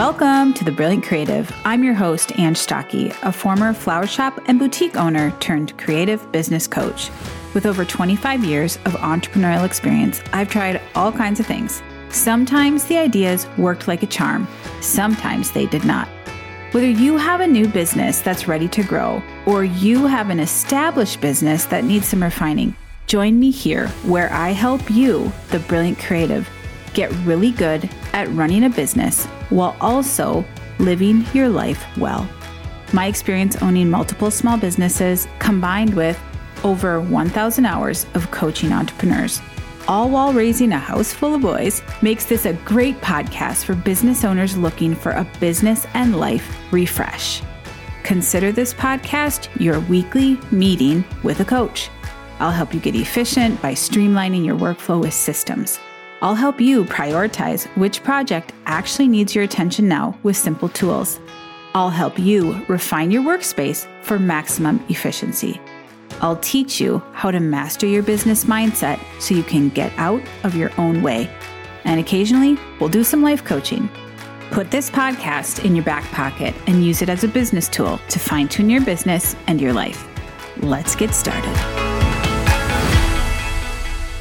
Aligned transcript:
Welcome 0.00 0.54
to 0.54 0.64
The 0.64 0.72
Brilliant 0.72 1.04
Creative. 1.04 1.54
I'm 1.66 1.84
your 1.84 1.92
host, 1.92 2.32
Ang 2.38 2.54
Stocke, 2.54 3.12
a 3.22 3.30
former 3.30 3.74
flower 3.74 4.06
shop 4.06 4.40
and 4.46 4.58
boutique 4.58 4.96
owner 4.96 5.30
turned 5.40 5.76
creative 5.76 6.32
business 6.32 6.66
coach. 6.66 7.10
With 7.52 7.66
over 7.66 7.84
25 7.84 8.42
years 8.42 8.76
of 8.86 8.94
entrepreneurial 8.94 9.66
experience, 9.66 10.22
I've 10.32 10.48
tried 10.48 10.80
all 10.94 11.12
kinds 11.12 11.38
of 11.38 11.44
things. 11.44 11.82
Sometimes 12.08 12.86
the 12.86 12.96
ideas 12.96 13.46
worked 13.58 13.88
like 13.88 14.02
a 14.02 14.06
charm, 14.06 14.48
sometimes 14.80 15.50
they 15.50 15.66
did 15.66 15.84
not. 15.84 16.08
Whether 16.70 16.88
you 16.88 17.18
have 17.18 17.42
a 17.42 17.46
new 17.46 17.68
business 17.68 18.22
that's 18.22 18.48
ready 18.48 18.68
to 18.68 18.82
grow 18.82 19.22
or 19.44 19.64
you 19.64 20.06
have 20.06 20.30
an 20.30 20.40
established 20.40 21.20
business 21.20 21.66
that 21.66 21.84
needs 21.84 22.08
some 22.08 22.22
refining, 22.22 22.74
join 23.06 23.38
me 23.38 23.50
here 23.50 23.88
where 24.04 24.32
I 24.32 24.52
help 24.52 24.90
you, 24.90 25.30
the 25.50 25.58
brilliant 25.58 25.98
creative, 25.98 26.48
get 26.94 27.12
really 27.24 27.50
good 27.52 27.88
at 28.12 28.28
running 28.30 28.64
a 28.64 28.70
business 28.70 29.26
while 29.50 29.76
also 29.80 30.44
living 30.78 31.24
your 31.34 31.48
life 31.48 31.84
well. 31.96 32.28
My 32.92 33.06
experience 33.06 33.56
owning 33.62 33.88
multiple 33.88 34.30
small 34.30 34.56
businesses 34.56 35.28
combined 35.38 35.94
with 35.94 36.18
over 36.64 37.00
1,000 37.00 37.64
hours 37.64 38.06
of 38.14 38.30
coaching 38.30 38.72
entrepreneurs, 38.72 39.40
all 39.88 40.10
while 40.10 40.32
raising 40.32 40.72
a 40.72 40.78
house 40.78 41.12
full 41.12 41.34
of 41.34 41.42
boys, 41.42 41.82
makes 42.02 42.24
this 42.26 42.46
a 42.46 42.52
great 42.52 43.00
podcast 43.00 43.64
for 43.64 43.74
business 43.74 44.24
owners 44.24 44.56
looking 44.56 44.94
for 44.94 45.12
a 45.12 45.26
business 45.38 45.86
and 45.94 46.18
life 46.18 46.56
refresh. 46.72 47.42
Consider 48.02 48.50
this 48.52 48.74
podcast 48.74 49.48
your 49.60 49.80
weekly 49.80 50.38
meeting 50.50 51.04
with 51.22 51.40
a 51.40 51.44
coach. 51.44 51.90
I'll 52.40 52.50
help 52.50 52.74
you 52.74 52.80
get 52.80 52.94
efficient 52.94 53.60
by 53.60 53.72
streamlining 53.74 54.44
your 54.44 54.56
workflow 54.56 55.00
with 55.00 55.14
systems. 55.14 55.78
I'll 56.22 56.34
help 56.34 56.60
you 56.60 56.84
prioritize 56.84 57.66
which 57.78 58.02
project 58.02 58.52
actually 58.66 59.08
needs 59.08 59.34
your 59.34 59.44
attention 59.44 59.88
now 59.88 60.18
with 60.22 60.36
simple 60.36 60.68
tools. 60.68 61.18
I'll 61.74 61.90
help 61.90 62.18
you 62.18 62.62
refine 62.68 63.10
your 63.10 63.22
workspace 63.22 63.86
for 64.04 64.18
maximum 64.18 64.84
efficiency. 64.90 65.60
I'll 66.20 66.36
teach 66.36 66.78
you 66.78 67.02
how 67.12 67.30
to 67.30 67.40
master 67.40 67.86
your 67.86 68.02
business 68.02 68.44
mindset 68.44 69.00
so 69.18 69.34
you 69.34 69.42
can 69.42 69.70
get 69.70 69.92
out 69.96 70.22
of 70.44 70.54
your 70.54 70.70
own 70.78 71.02
way. 71.02 71.30
And 71.84 71.98
occasionally, 71.98 72.58
we'll 72.78 72.90
do 72.90 73.02
some 73.02 73.22
life 73.22 73.42
coaching. 73.42 73.88
Put 74.50 74.70
this 74.70 74.90
podcast 74.90 75.64
in 75.64 75.74
your 75.74 75.84
back 75.84 76.04
pocket 76.10 76.54
and 76.66 76.84
use 76.84 77.00
it 77.00 77.08
as 77.08 77.24
a 77.24 77.28
business 77.28 77.68
tool 77.68 77.98
to 78.10 78.18
fine 78.18 78.48
tune 78.48 78.68
your 78.68 78.84
business 78.84 79.36
and 79.46 79.58
your 79.58 79.72
life. 79.72 80.06
Let's 80.58 80.94
get 80.94 81.14
started. 81.14 81.56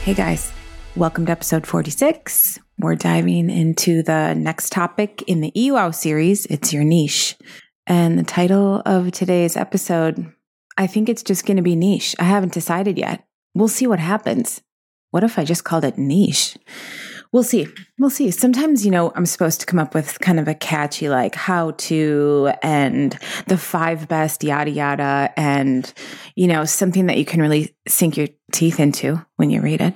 Hey 0.04 0.14
guys. 0.14 0.54
Welcome 1.00 1.28
to 1.28 1.32
episode 1.32 1.66
46. 1.66 2.60
We're 2.78 2.96
diving 2.96 3.50
into 3.50 4.04
the 4.04 4.34
next 4.34 4.74
topic 4.74 5.24
in 5.28 5.40
the 5.40 5.54
EWOW 5.56 5.96
series. 5.96 6.46
It's 6.48 6.74
your 6.74 6.84
niche. 6.84 7.38
And 7.88 8.20
the 8.20 8.24
title 8.24 8.82
of 8.86 9.14
today's 9.14 9.56
episode, 9.56 10.30
I 10.78 10.88
think 10.88 11.08
it's 11.08 11.24
just 11.24 11.46
going 11.46 11.56
to 11.56 11.64
be 11.64 11.78
niche. 11.78 12.18
I 12.20 12.26
haven't 12.26 12.52
decided 12.52 12.98
yet. 12.98 13.26
We'll 13.54 13.70
see 13.70 13.88
what 13.88 14.00
happens. 14.00 14.62
What 15.12 15.24
if 15.24 15.40
I 15.40 15.46
just 15.46 15.64
called 15.64 15.86
it 15.86 15.98
niche? 15.98 16.58
We'll 17.32 17.44
see. 17.44 17.68
We'll 17.98 18.10
see. 18.10 18.30
Sometimes, 18.30 18.84
you 18.84 18.92
know, 18.92 19.14
I'm 19.16 19.26
supposed 19.26 19.62
to 19.62 19.66
come 19.66 19.80
up 19.80 19.96
with 19.96 20.20
kind 20.20 20.38
of 20.38 20.50
a 20.50 20.54
catchy, 20.54 21.08
like 21.08 21.34
how 21.34 21.72
to 21.72 22.52
and 22.62 23.18
the 23.48 23.58
five 23.58 24.10
best, 24.10 24.44
yada, 24.44 24.72
yada, 24.72 25.32
and, 25.38 25.94
you 26.36 26.48
know, 26.48 26.66
something 26.66 27.06
that 27.06 27.18
you 27.18 27.24
can 27.24 27.40
really 27.40 27.74
sink 27.88 28.18
your 28.18 28.28
teeth 28.52 28.82
into 28.82 29.26
when 29.38 29.50
you 29.50 29.62
read 29.62 29.80
it. 29.80 29.96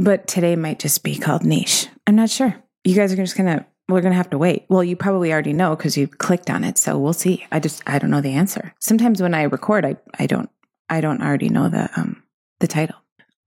But 0.00 0.26
today 0.26 0.56
might 0.56 0.78
just 0.78 1.04
be 1.04 1.16
called 1.16 1.44
niche. 1.44 1.88
I'm 2.06 2.16
not 2.16 2.30
sure. 2.30 2.56
You 2.84 2.94
guys 2.94 3.12
are 3.12 3.16
just 3.16 3.36
gonna 3.36 3.66
we're 3.88 4.00
gonna 4.00 4.14
have 4.14 4.30
to 4.30 4.38
wait. 4.38 4.64
Well, 4.70 4.82
you 4.82 4.96
probably 4.96 5.30
already 5.30 5.52
know 5.52 5.76
because 5.76 5.96
you 5.96 6.08
clicked 6.08 6.48
on 6.48 6.64
it. 6.64 6.78
So 6.78 6.98
we'll 6.98 7.12
see. 7.12 7.46
I 7.52 7.60
just 7.60 7.82
I 7.86 7.98
don't 7.98 8.10
know 8.10 8.22
the 8.22 8.32
answer. 8.32 8.74
Sometimes 8.78 9.20
when 9.20 9.34
I 9.34 9.42
record, 9.42 9.84
I 9.84 9.96
I 10.18 10.26
don't 10.26 10.48
I 10.88 11.02
don't 11.02 11.22
already 11.22 11.50
know 11.50 11.68
the 11.68 11.90
um 11.96 12.22
the 12.60 12.66
title. 12.66 12.96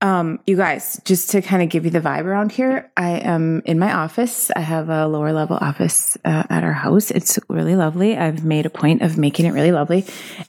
Um, 0.00 0.38
you 0.46 0.56
guys, 0.56 1.00
just 1.04 1.30
to 1.30 1.40
kind 1.40 1.62
of 1.62 1.70
give 1.70 1.86
you 1.86 1.90
the 1.90 2.00
vibe 2.00 2.24
around 2.24 2.52
here, 2.52 2.92
I 2.96 3.12
am 3.12 3.62
in 3.64 3.78
my 3.78 3.92
office. 3.92 4.50
I 4.54 4.60
have 4.60 4.90
a 4.90 5.06
lower 5.06 5.32
level 5.32 5.56
office 5.56 6.18
uh, 6.26 6.42
at 6.50 6.62
our 6.62 6.74
house. 6.74 7.10
It's 7.10 7.38
really 7.48 7.74
lovely. 7.74 8.16
I've 8.16 8.44
made 8.44 8.66
a 8.66 8.70
point 8.70 9.00
of 9.00 9.16
making 9.16 9.46
it 9.46 9.52
really 9.52 9.72
lovely, 9.72 10.04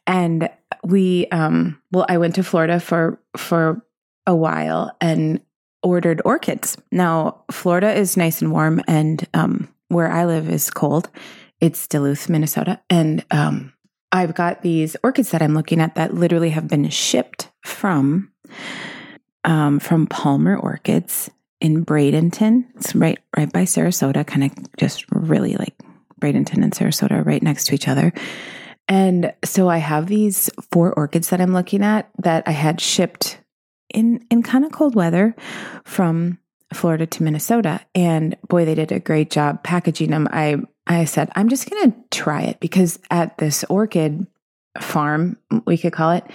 and 0.06 0.50
we 0.84 1.28
um 1.28 1.82
well, 1.92 2.06
I 2.08 2.20
went 2.20 2.36
to 2.36 2.44
Florida 2.44 2.80
for 2.80 3.20
for 3.38 3.84
a 4.28 4.36
while, 4.36 4.96
and 5.02 5.40
ordered 5.86 6.22
orchids. 6.26 6.78
Now, 6.92 7.44
Florida 7.52 7.94
is 7.94 8.18
nice 8.18 8.42
and 8.42 8.52
warm, 8.52 8.82
and 8.88 9.26
um, 9.34 9.70
where 9.88 10.12
I 10.12 10.26
live 10.26 10.50
is 10.50 10.70
cold. 10.70 11.10
It's 11.62 11.88
Duluth, 11.88 12.28
Minnesota. 12.28 12.82
And 12.90 13.24
um, 13.32 13.72
I've 14.12 14.34
got 14.34 14.64
these 14.64 14.98
orchids 15.04 15.32
that 15.32 15.42
I'm 15.42 15.54
looking 15.54 15.80
at 15.80 15.96
that 15.96 16.14
literally 16.14 16.50
have 16.50 16.68
been 16.68 16.90
shipped 16.90 17.52
from 17.64 18.32
um, 19.44 19.80
from 19.80 20.08
Palmer 20.08 20.58
Orchids 20.58 21.30
in 21.62 21.86
Bradenton. 21.86 22.66
It's 22.76 22.96
right 22.96 23.20
right 23.38 23.52
by 23.52 23.64
Sarasota, 23.64 24.26
kind 24.26 24.44
of 24.46 24.78
just 24.78 25.06
really 25.12 25.56
like 25.56 25.76
Bradenton 26.20 26.64
and 26.64 26.74
Sarasota 26.74 27.24
right 27.24 27.44
next 27.44 27.68
to 27.68 27.76
each 27.76 27.88
other. 27.88 28.12
And 28.88 29.34
so 29.44 29.70
I 29.70 29.78
have 29.78 30.08
these 30.08 30.50
four 30.72 30.94
orchids 30.94 31.30
that 31.30 31.42
I'm 31.42 31.54
looking 31.54 31.84
at 31.84 32.10
that 32.20 32.44
I 32.48 32.52
had 32.52 32.82
shipped 32.82 33.40
in 33.96 34.26
in 34.30 34.44
kind 34.44 34.66
of 34.66 34.72
cold 34.72 34.94
weather 34.94 35.36
from 35.84 36.38
Florida 36.74 37.06
to 37.06 37.24
Minnesota. 37.24 37.82
And 37.96 38.36
boy, 38.48 38.66
they 38.66 38.76
did 38.76 38.92
a 38.92 39.00
great 39.00 39.32
job 39.32 39.64
packaging 39.64 40.12
them. 40.12 40.28
I 40.32 40.58
I 40.86 41.06
said, 41.06 41.32
I'm 41.36 41.50
just 41.50 41.70
gonna 41.70 41.96
try 42.12 42.44
it 42.44 42.60
because 42.60 43.00
at 43.10 43.38
this 43.38 43.64
orchid 43.66 44.28
farm, 44.80 45.38
we 45.66 45.78
could 45.78 45.94
call 45.94 46.12
it, 46.12 46.26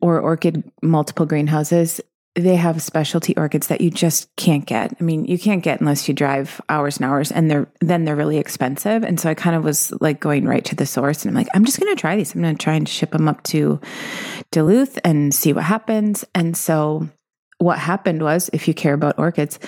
or 0.00 0.20
orchid 0.20 0.62
multiple 0.82 1.26
greenhouses, 1.26 2.00
they 2.36 2.56
have 2.56 2.82
specialty 2.82 3.34
orchids 3.36 3.68
that 3.68 3.80
you 3.80 3.90
just 3.90 4.34
can't 4.36 4.66
get. 4.66 4.94
I 5.00 5.02
mean, 5.02 5.24
you 5.24 5.38
can't 5.38 5.62
get 5.62 5.80
unless 5.80 6.06
you 6.06 6.12
drive 6.12 6.60
hours 6.68 6.98
and 6.98 7.06
hours 7.06 7.32
and 7.32 7.50
they're 7.50 7.66
then 7.80 8.04
they're 8.04 8.14
really 8.14 8.36
expensive. 8.36 9.02
And 9.02 9.18
so 9.18 9.30
I 9.30 9.34
kind 9.34 9.56
of 9.56 9.64
was 9.64 9.90
like 10.02 10.20
going 10.20 10.44
right 10.44 10.64
to 10.66 10.74
the 10.74 10.84
source 10.84 11.24
and 11.24 11.30
I'm 11.30 11.34
like, 11.34 11.48
I'm 11.54 11.64
just 11.64 11.80
going 11.80 11.94
to 11.94 12.00
try 12.00 12.14
these. 12.14 12.34
I'm 12.34 12.42
going 12.42 12.54
to 12.54 12.62
try 12.62 12.74
and 12.74 12.86
ship 12.86 13.12
them 13.12 13.26
up 13.26 13.42
to 13.44 13.80
Duluth 14.50 14.98
and 15.02 15.34
see 15.34 15.54
what 15.54 15.64
happens. 15.64 16.26
And 16.34 16.54
so 16.54 17.08
what 17.56 17.78
happened 17.78 18.20
was 18.20 18.50
if 18.52 18.68
you 18.68 18.74
care 18.74 18.92
about 18.92 19.18
orchids, 19.18 19.58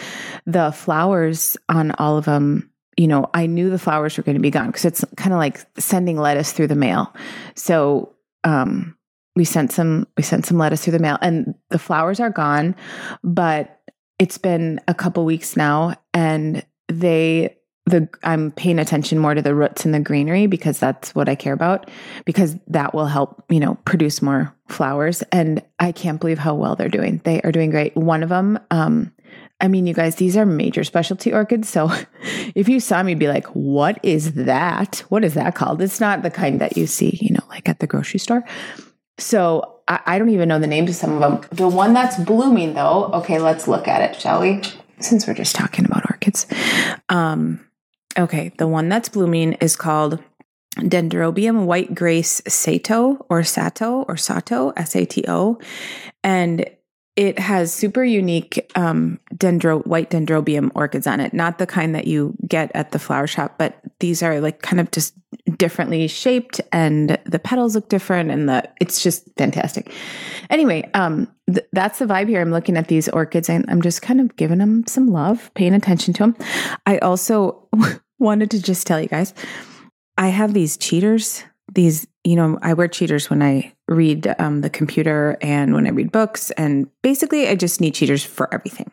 the 0.45 0.71
flowers 0.71 1.57
on 1.71 1.93
all 1.93 2.19
of 2.19 2.27
them 2.27 2.71
you 2.99 3.07
know, 3.07 3.31
I 3.33 3.47
knew 3.47 3.71
the 3.71 3.79
flowers 3.79 4.17
were 4.17 4.25
going 4.25 4.35
to 4.35 4.43
be 4.43 4.51
gone 4.51 4.67
because 4.67 4.85
it's 4.85 5.05
kind 5.17 5.33
of 5.33 5.39
like 5.39 5.65
sending 5.79 6.17
lettuce 6.17 6.51
through 6.51 6.67
the 6.67 6.75
mail. 6.75 7.15
So, 7.55 8.17
um, 8.43 8.98
we 9.39 9.45
sent 9.45 9.71
some 9.73 10.07
we 10.17 10.23
sent 10.23 10.45
some 10.45 10.59
lettuce 10.59 10.85
through 10.85 10.93
the 10.93 10.99
mail 10.99 11.17
and 11.23 11.55
the 11.71 11.79
flowers 11.79 12.19
are 12.19 12.29
gone 12.29 12.75
but 13.23 13.81
it's 14.19 14.37
been 14.37 14.81
a 14.89 14.95
couple 14.95 15.25
weeks 15.25 15.57
now 15.57 15.95
and 16.13 16.67
they 16.89 17.55
the 17.87 18.09
I'm 18.23 18.51
paying 18.51 18.79
attention 18.79 19.19
more 19.19 19.35
to 19.35 19.41
the 19.41 19.55
roots 19.55 19.85
and 19.85 19.95
the 19.95 20.01
greenery 20.01 20.47
because 20.47 20.79
that's 20.79 21.15
what 21.15 21.29
I 21.29 21.35
care 21.35 21.55
about 21.55 21.91
because 22.27 22.57
that 22.67 22.93
will 22.93 23.07
help, 23.07 23.43
you 23.49 23.61
know, 23.61 23.77
produce 23.87 24.21
more 24.21 24.55
flowers 24.69 25.23
and 25.33 25.63
I 25.79 25.93
can't 25.93 26.21
believe 26.21 26.39
how 26.39 26.55
well 26.55 26.77
they're 26.77 26.91
doing. 26.91 27.23
They 27.25 27.41
are 27.43 27.53
doing 27.53 27.71
great. 27.71 27.97
One 27.97 28.23
of 28.23 28.29
them 28.29 28.59
um 28.71 29.13
I 29.61 29.67
mean, 29.67 29.87
you 29.87 29.95
guys, 29.95 30.17
these 30.17 30.37
are 30.37 30.47
major 30.47 30.85
specialty 30.85 31.33
orchids. 31.33 31.69
So 31.69 31.91
if 32.55 32.69
you 32.69 32.79
saw 32.79 33.03
me, 33.03 33.15
be 33.15 33.29
like, 33.29 33.47
what 33.49 33.99
is 34.05 34.35
that? 34.35 35.03
What 35.09 35.25
is 35.25 35.35
that 35.35 35.55
called? 35.55 35.83
It's 35.83 36.01
not 36.01 36.23
the 36.23 36.31
kind 36.31 36.61
that 36.61 36.77
you 36.77 36.87
see, 36.87 37.19
you 37.21 37.35
know, 37.35 37.45
like 37.49 37.69
at 37.69 37.81
the 37.81 37.87
grocery 37.87 38.21
store. 38.21 38.45
So 39.19 39.81
I, 39.89 40.01
I 40.07 40.19
don't 40.19 40.31
even 40.31 40.49
know 40.49 40.59
the 40.59 40.67
names 40.67 40.91
of 40.91 40.97
some 40.97 41.13
of 41.13 41.21
them. 41.21 41.49
The 41.51 41.69
one 41.69 41.93
that's 41.93 42.19
blooming, 42.19 42.75
though, 42.75 43.11
okay, 43.15 43.39
let's 43.39 43.69
look 43.69 43.89
at 43.89 44.11
it, 44.11 44.21
shall 44.21 44.41
we? 44.41 44.63
Since 45.01 45.27
we're 45.27 45.35
just 45.35 45.55
talking 45.55 45.85
about 45.85 46.11
orchids. 46.11 46.47
Um, 47.09 47.65
okay, 48.19 48.53
the 48.59 48.67
one 48.67 48.89
that's 48.89 49.09
blooming 49.09 49.55
is 49.55 49.77
called 49.77 50.23
Dendrobium 50.77 51.65
white 51.65 51.95
grace 51.95 52.41
sato 52.47 53.27
or 53.29 53.43
sato 53.43 54.03
or 54.03 54.17
sato, 54.17 54.71
S 54.71 54.95
A 54.95 55.05
T 55.05 55.25
O. 55.27 55.59
And 56.23 56.69
it 57.19 57.39
has 57.39 57.75
super 57.75 58.05
unique 58.05 58.71
um, 58.77 59.19
dendro 59.35 59.85
white 59.87 60.09
dendrobium 60.11 60.71
orchids 60.77 61.07
on 61.07 61.19
it. 61.19 61.35
Not 61.35 61.59
the 61.59 61.67
kind 61.67 61.95
that 61.95 62.07
you 62.07 62.35
get 62.47 62.71
at 62.75 62.93
the 62.93 62.99
flower 62.99 63.27
shop 63.27 63.59
but 63.59 63.81
these 63.99 64.23
are 64.23 64.41
like 64.41 64.63
kind 64.63 64.79
of 64.79 64.91
just 64.93 65.15
differently 65.57 66.07
shaped 66.07 66.61
and 66.73 67.19
the 67.25 67.39
petals 67.39 67.75
look 67.75 67.89
different 67.89 68.31
and 68.31 68.49
the 68.49 68.69
it's 68.81 69.03
just 69.03 69.29
fantastic. 69.37 69.93
Anyway 70.49 70.89
um 70.95 71.29
th- 71.53 71.67
that's 71.73 71.99
the 71.99 72.07
vibe 72.07 72.29
here. 72.29 72.41
I'm 72.41 72.53
looking 72.53 72.77
at 72.77 72.89
these 72.89 73.09
orchids 73.09 73.49
and 73.49 73.65
i'm 73.69 73.83
just 73.83 74.03
kind 74.03 74.21
of 74.21 74.35
giving 74.37 74.59
them 74.59 74.87
some 74.87 75.09
love 75.09 75.51
paying 75.55 75.75
attention 75.75 76.15
to 76.15 76.23
them 76.23 76.37
i 76.87 76.99
also 76.99 77.69
wanted 78.19 78.51
to 78.51 78.63
just 78.63 78.87
tell 78.87 79.01
you 79.01 79.09
guys 79.09 79.35
i 80.17 80.29
have 80.29 80.55
these 80.55 80.77
cheaters 80.77 81.45
these 81.79 82.09
you 82.25 82.35
know 82.35 82.59
i 82.61 82.75
wear 82.75 82.89
cheaters 82.89 83.31
when 83.31 83.41
i 83.41 83.73
read 83.87 84.35
um, 84.41 84.63
the 84.63 84.71
computer 84.71 85.39
and 85.41 85.75
when 85.75 85.87
i 85.87 85.91
read 85.91 86.11
books 86.11 86.51
and 86.53 86.89
basically 87.03 87.47
i 87.49 87.55
just 87.55 87.81
need 87.81 87.95
cheaters 87.95 88.25
for 88.25 88.53
everything 88.53 88.91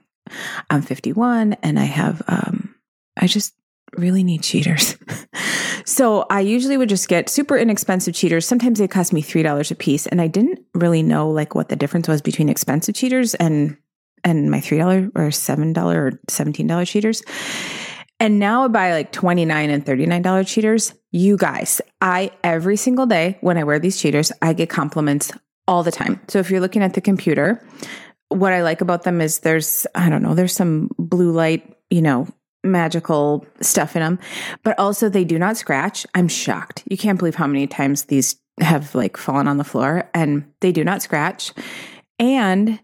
i'm 0.69 0.83
51 0.83 1.53
and 1.63 1.79
i 1.79 1.83
have 1.83 2.21
um, 2.27 2.75
i 3.17 3.25
just 3.25 3.55
really 3.97 4.23
need 4.23 4.43
cheaters. 4.43 4.97
so 5.85 6.25
I 6.29 6.41
usually 6.41 6.77
would 6.77 6.89
just 6.89 7.07
get 7.07 7.29
super 7.29 7.57
inexpensive 7.57 8.13
cheaters. 8.13 8.45
Sometimes 8.45 8.79
they 8.79 8.87
cost 8.87 9.13
me 9.13 9.21
$3 9.21 9.71
a 9.71 9.75
piece. 9.75 10.05
And 10.07 10.21
I 10.21 10.27
didn't 10.27 10.59
really 10.73 11.03
know 11.03 11.29
like 11.29 11.55
what 11.55 11.69
the 11.69 11.75
difference 11.75 12.07
was 12.07 12.21
between 12.21 12.49
expensive 12.49 12.95
cheaters 12.95 13.35
and 13.35 13.77
and 14.23 14.49
my 14.49 14.57
$3 14.57 15.11
or 15.13 15.27
$7 15.29 15.95
or 15.95 16.19
$17 16.27 16.87
cheaters. 16.87 17.21
And 18.19 18.39
now 18.39 18.63
I 18.63 18.67
buy 18.69 18.93
like 18.93 19.11
29 19.11 19.69
and 19.69 19.85
$39 19.85 20.47
cheaters. 20.47 20.93
You 21.11 21.37
guys, 21.37 21.81
I 22.01 22.31
every 22.43 22.77
single 22.77 23.05
day 23.05 23.37
when 23.41 23.57
I 23.57 23.63
wear 23.63 23.79
these 23.79 23.99
cheaters, 23.99 24.31
I 24.41 24.53
get 24.53 24.69
compliments 24.69 25.31
all 25.67 25.83
the 25.83 25.91
time. 25.91 26.21
So 26.27 26.39
if 26.39 26.49
you're 26.49 26.61
looking 26.61 26.83
at 26.83 26.93
the 26.93 27.01
computer, 27.01 27.65
what 28.29 28.53
I 28.53 28.63
like 28.63 28.81
about 28.81 29.03
them 29.03 29.21
is 29.21 29.39
there's, 29.39 29.85
I 29.95 30.09
don't 30.09 30.21
know, 30.21 30.33
there's 30.33 30.53
some 30.53 30.89
blue 30.97 31.31
light, 31.31 31.75
you 31.89 32.01
know, 32.01 32.27
magical 32.63 33.45
stuff 33.61 33.95
in 33.95 34.01
them, 34.01 34.19
but 34.63 34.77
also 34.79 35.07
they 35.09 35.23
do 35.23 35.37
not 35.37 35.57
scratch. 35.57 36.05
I'm 36.15 36.27
shocked. 36.27 36.83
You 36.89 36.97
can't 36.97 37.19
believe 37.19 37.35
how 37.35 37.47
many 37.47 37.67
times 37.67 38.05
these 38.05 38.37
have 38.59 38.95
like 38.95 39.17
fallen 39.17 39.47
on 39.47 39.57
the 39.57 39.63
floor 39.63 40.09
and 40.13 40.45
they 40.61 40.71
do 40.71 40.83
not 40.83 41.01
scratch. 41.01 41.53
And 42.17 42.79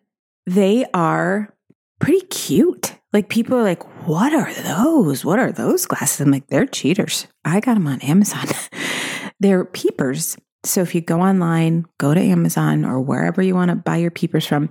they 0.46 0.86
are 0.94 1.54
pretty 2.00 2.26
cute. 2.28 2.96
Like 3.14 3.30
people 3.30 3.58
are 3.58 3.64
like, 3.64 3.84
what 4.08 4.34
are 4.34 4.54
those? 4.64 5.26
What 5.26 5.40
are 5.40 5.52
those 5.52 5.86
glasses? 5.86 6.22
I'm 6.22 6.32
like, 6.32 6.48
they're 6.48 6.66
cheaters. 6.66 7.28
I 7.44 7.60
got 7.60 7.74
them 7.74 7.88
on 7.88 8.00
Amazon. 8.02 8.46
they're 9.40 9.66
peepers. 9.66 10.38
So 10.64 10.82
if 10.82 10.96
you 10.96 11.02
go 11.02 11.22
online, 11.22 11.86
go 11.98 12.14
to 12.14 12.22
Amazon 12.22 12.86
or 12.86 13.02
wherever 13.02 13.42
you 13.42 13.56
want 13.56 13.70
to 13.70 13.76
buy 13.76 13.98
your 13.98 14.12
peepers 14.12 14.46
from, 14.46 14.70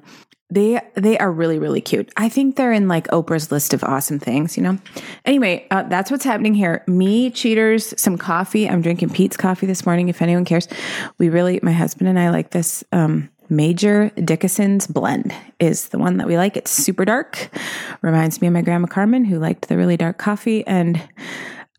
they 0.53 0.81
they 0.95 1.17
are 1.19 1.31
really 1.31 1.59
really 1.59 1.81
cute. 1.81 2.13
I 2.17 2.29
think 2.29 2.57
they're 2.57 2.73
in 2.73 2.89
like 2.89 3.07
Oprah's 3.09 3.53
list 3.53 3.73
of 3.73 3.85
awesome 3.85 4.19
things, 4.19 4.57
you 4.57 4.63
know. 4.63 4.79
Anyway, 5.25 5.67
uh, 5.71 5.85
that's 5.85 6.11
what's 6.11 6.25
happening 6.25 6.55
here. 6.55 6.83
Me, 6.87 7.31
cheaters, 7.31 7.95
some 8.01 8.19
coffee. 8.19 8.69
I'm 8.69 8.83
drinking 8.83 9.11
Peet's 9.11 9.37
coffee 9.37 9.67
this 9.67 9.87
morning. 9.87 10.09
If 10.09 10.23
anyone 10.23 10.45
cares, 10.45 10.67
we 11.19 11.29
really, 11.29 11.61
my 11.63 11.73
husband 11.73 12.09
and 12.09 12.19
I 12.19 12.31
like 12.31 12.51
this. 12.51 12.83
Um, 12.93 13.31
Major 13.51 14.11
Dickason's 14.11 14.87
blend 14.87 15.35
is 15.59 15.89
the 15.89 15.99
one 15.99 16.19
that 16.19 16.29
we 16.29 16.37
like. 16.37 16.57
It's 16.57 16.71
super 16.71 17.05
dark. 17.05 17.51
Reminds 18.01 18.41
me 18.41 18.47
of 18.47 18.55
my 18.55 18.63
grandma 18.63 18.87
Carmen, 18.87 19.25
who 19.25 19.39
liked 19.39 19.69
the 19.69 19.77
really 19.77 19.97
dark 19.97 20.19
coffee, 20.19 20.65
and 20.67 21.03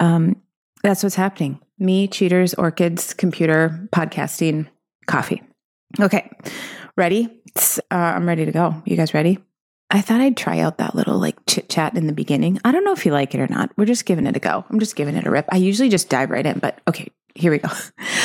um, 0.02 0.36
that's 0.84 1.02
what's 1.02 1.16
happening. 1.16 1.60
Me, 1.80 2.08
cheaters, 2.08 2.54
orchids, 2.56 3.14
computer, 3.14 3.88
podcasting, 3.94 4.68
coffee. 5.08 5.42
Okay, 6.00 6.30
ready? 6.98 7.42
Uh, 7.90 7.96
I'm 7.96 8.28
ready 8.28 8.46
to 8.46 8.52
go. 8.52 8.82
You 8.86 8.98
guys 8.98 9.14
ready? 9.14 9.40
I 9.90 10.02
thought 10.02 10.22
I'd 10.22 10.38
try 10.38 10.60
out 10.60 10.78
that 10.78 10.96
little 10.96 11.20
like 11.20 11.38
chit 11.48 11.70
chat 11.70 11.96
in 11.96 12.08
the 12.08 12.14
beginning. 12.14 12.60
I 12.64 12.72
don't 12.72 12.86
know 12.86 12.94
if 12.94 13.06
you 13.06 13.12
like 13.12 13.34
it 13.34 13.42
or 13.42 13.48
not. 13.48 13.72
We're 13.78 13.86
just 13.86 14.06
giving 14.06 14.26
it 14.26 14.38
a 14.38 14.40
go. 14.40 14.64
I'm 14.70 14.80
just 14.80 14.96
giving 14.96 15.16
it 15.16 15.26
a 15.26 15.32
rip. 15.32 15.46
I 15.50 15.58
usually 15.58 15.90
just 15.90 16.10
dive 16.10 16.30
right 16.32 16.46
in, 16.46 16.60
but 16.60 16.80
okay, 16.88 17.08
here 17.36 17.52
we 17.52 17.58
go. 17.58 17.70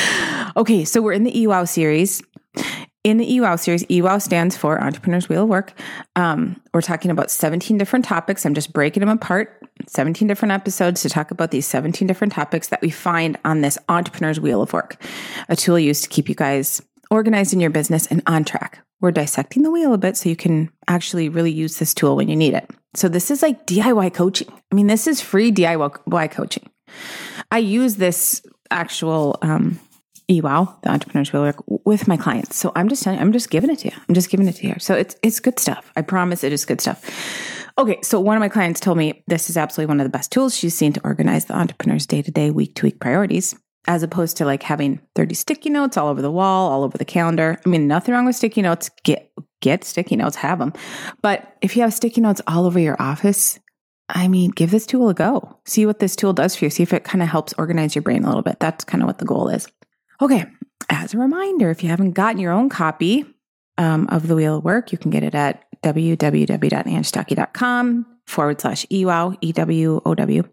okay, 0.57 0.85
so 0.85 1.01
we're 1.01 1.13
in 1.13 1.23
the 1.23 1.31
EWOW 1.31 1.65
series. 1.65 2.21
In 3.07 3.15
the 3.15 3.25
EWOW 3.25 3.57
series, 3.57 3.85
EWOW 3.85 4.21
stands 4.21 4.57
for 4.57 4.83
Entrepreneur's 4.83 5.29
Wheel 5.29 5.43
of 5.43 5.47
Work. 5.47 5.71
Um, 6.17 6.61
we're 6.73 6.81
talking 6.81 7.09
about 7.09 7.31
17 7.31 7.77
different 7.77 8.03
topics. 8.03 8.45
I'm 8.45 8.53
just 8.53 8.73
breaking 8.73 8.99
them 8.99 9.07
apart, 9.07 9.65
17 9.87 10.27
different 10.27 10.51
episodes 10.51 11.03
to 11.03 11.09
talk 11.09 11.31
about 11.31 11.51
these 11.51 11.65
17 11.65 12.05
different 12.05 12.33
topics 12.33 12.67
that 12.67 12.81
we 12.81 12.89
find 12.89 13.37
on 13.45 13.61
this 13.61 13.77
Entrepreneur's 13.87 14.41
Wheel 14.41 14.61
of 14.61 14.73
Work, 14.73 15.01
a 15.47 15.55
tool 15.55 15.79
used 15.79 16.03
to 16.03 16.09
keep 16.09 16.27
you 16.27 16.35
guys 16.35 16.81
organized 17.09 17.53
in 17.53 17.61
your 17.61 17.69
business 17.69 18.07
and 18.07 18.21
on 18.27 18.43
track. 18.43 18.85
We're 18.99 19.11
dissecting 19.11 19.63
the 19.63 19.71
wheel 19.71 19.93
a 19.93 19.97
bit 19.97 20.17
so 20.17 20.27
you 20.27 20.35
can 20.35 20.69
actually 20.89 21.29
really 21.29 21.53
use 21.53 21.79
this 21.79 21.93
tool 21.93 22.17
when 22.17 22.27
you 22.27 22.35
need 22.35 22.55
it. 22.55 22.69
So, 22.93 23.07
this 23.07 23.31
is 23.31 23.41
like 23.41 23.65
DIY 23.65 24.15
coaching. 24.15 24.51
I 24.69 24.75
mean, 24.75 24.87
this 24.87 25.07
is 25.07 25.21
free 25.21 25.49
DIY 25.49 26.31
coaching. 26.31 26.69
I 27.53 27.59
use 27.59 27.95
this 27.95 28.41
actual 28.69 29.37
um, 29.41 29.79
EWOW, 30.29 30.81
the 30.83 30.89
Entrepreneur's 30.89 31.31
Work, 31.31 31.63
with 31.67 32.07
my 32.07 32.17
clients. 32.17 32.57
So 32.57 32.71
I'm 32.75 32.89
just 32.89 33.03
telling, 33.03 33.19
I'm 33.19 33.31
just 33.31 33.49
giving 33.49 33.69
it 33.69 33.79
to 33.79 33.87
you. 33.89 33.93
I'm 34.07 34.15
just 34.15 34.29
giving 34.29 34.47
it 34.47 34.55
to 34.57 34.67
you. 34.67 34.75
So 34.79 34.93
it's 34.93 35.15
it's 35.23 35.39
good 35.39 35.59
stuff. 35.59 35.91
I 35.95 36.01
promise 36.01 36.43
it 36.43 36.51
is 36.51 36.65
good 36.65 36.81
stuff. 36.81 37.03
Okay, 37.77 37.99
so 38.01 38.19
one 38.19 38.35
of 38.35 38.41
my 38.41 38.49
clients 38.49 38.79
told 38.79 38.97
me 38.97 39.23
this 39.27 39.49
is 39.49 39.57
absolutely 39.57 39.91
one 39.91 39.99
of 39.99 40.05
the 40.05 40.09
best 40.09 40.31
tools 40.31 40.55
she's 40.55 40.75
seen 40.75 40.93
to 40.93 41.01
organize 41.03 41.45
the 41.45 41.55
entrepreneur's 41.55 42.07
day 42.07 42.21
to 42.21 42.31
day, 42.31 42.49
week 42.49 42.75
to 42.75 42.85
week 42.85 42.99
priorities 42.99 43.55
as 43.87 44.03
opposed 44.03 44.37
to 44.37 44.45
like 44.45 44.63
having 44.63 44.99
30 45.15 45.33
sticky 45.33 45.69
notes 45.69 45.97
all 45.97 46.09
over 46.09 46.21
the 46.21 46.31
wall, 46.31 46.71
all 46.71 46.83
over 46.83 46.97
the 46.97 47.05
calendar. 47.05 47.57
I 47.65 47.69
mean, 47.69 47.87
nothing 47.87 48.13
wrong 48.13 48.25
with 48.25 48.35
sticky 48.35 48.61
notes. 48.61 48.89
Get 49.03 49.31
get 49.61 49.83
sticky 49.83 50.17
notes, 50.17 50.35
have 50.35 50.59
them. 50.59 50.73
But 51.21 51.57
if 51.61 51.75
you 51.75 51.81
have 51.83 51.93
sticky 51.93 52.21
notes 52.21 52.41
all 52.47 52.65
over 52.65 52.79
your 52.79 53.01
office, 53.01 53.59
I 54.09 54.27
mean, 54.27 54.51
give 54.51 54.71
this 54.71 54.85
tool 54.85 55.09
a 55.09 55.13
go. 55.13 55.59
See 55.65 55.85
what 55.85 55.99
this 55.99 56.15
tool 56.15 56.33
does 56.33 56.55
for 56.55 56.65
you. 56.65 56.69
See 56.69 56.83
if 56.83 56.93
it 56.93 57.03
kind 57.03 57.21
of 57.21 57.29
helps 57.29 57.53
organize 57.57 57.95
your 57.95 58.03
brain 58.03 58.23
a 58.23 58.27
little 58.27 58.43
bit. 58.43 58.59
That's 58.59 58.83
kind 58.83 59.01
of 59.01 59.07
what 59.07 59.19
the 59.19 59.25
goal 59.25 59.49
is. 59.49 59.67
Okay. 60.21 60.45
As 60.89 61.13
a 61.13 61.17
reminder, 61.17 61.69
if 61.69 61.83
you 61.83 61.89
haven't 61.89 62.11
gotten 62.11 62.39
your 62.39 62.53
own 62.53 62.69
copy 62.69 63.25
um, 63.77 64.07
of 64.09 64.27
the 64.27 64.35
Wheel 64.35 64.57
of 64.57 64.63
Work, 64.63 64.91
you 64.91 64.97
can 64.97 65.11
get 65.11 65.23
it 65.23 65.35
at 65.35 65.63
www.angstocke.com 65.83 68.05
forward 68.25 68.61
slash 68.61 68.85
EWOW, 68.89 69.37
E 69.41 69.51
W 69.51 70.01
O 70.05 70.15
W. 70.15 70.43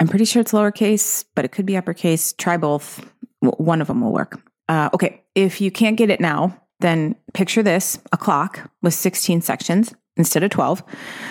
I'm 0.00 0.08
pretty 0.08 0.24
sure 0.24 0.40
it's 0.40 0.52
lowercase, 0.52 1.24
but 1.34 1.44
it 1.44 1.52
could 1.52 1.66
be 1.66 1.76
uppercase. 1.76 2.32
Try 2.32 2.56
both. 2.56 3.04
One 3.40 3.80
of 3.80 3.88
them 3.88 4.00
will 4.00 4.12
work. 4.12 4.40
Uh, 4.68 4.90
okay. 4.92 5.22
If 5.34 5.60
you 5.60 5.70
can't 5.70 5.96
get 5.96 6.10
it 6.10 6.20
now, 6.20 6.60
then 6.80 7.16
picture 7.32 7.62
this 7.62 7.98
a 8.12 8.16
clock 8.16 8.70
with 8.82 8.94
16 8.94 9.40
sections 9.40 9.94
instead 10.16 10.42
of 10.42 10.50
12. 10.50 10.82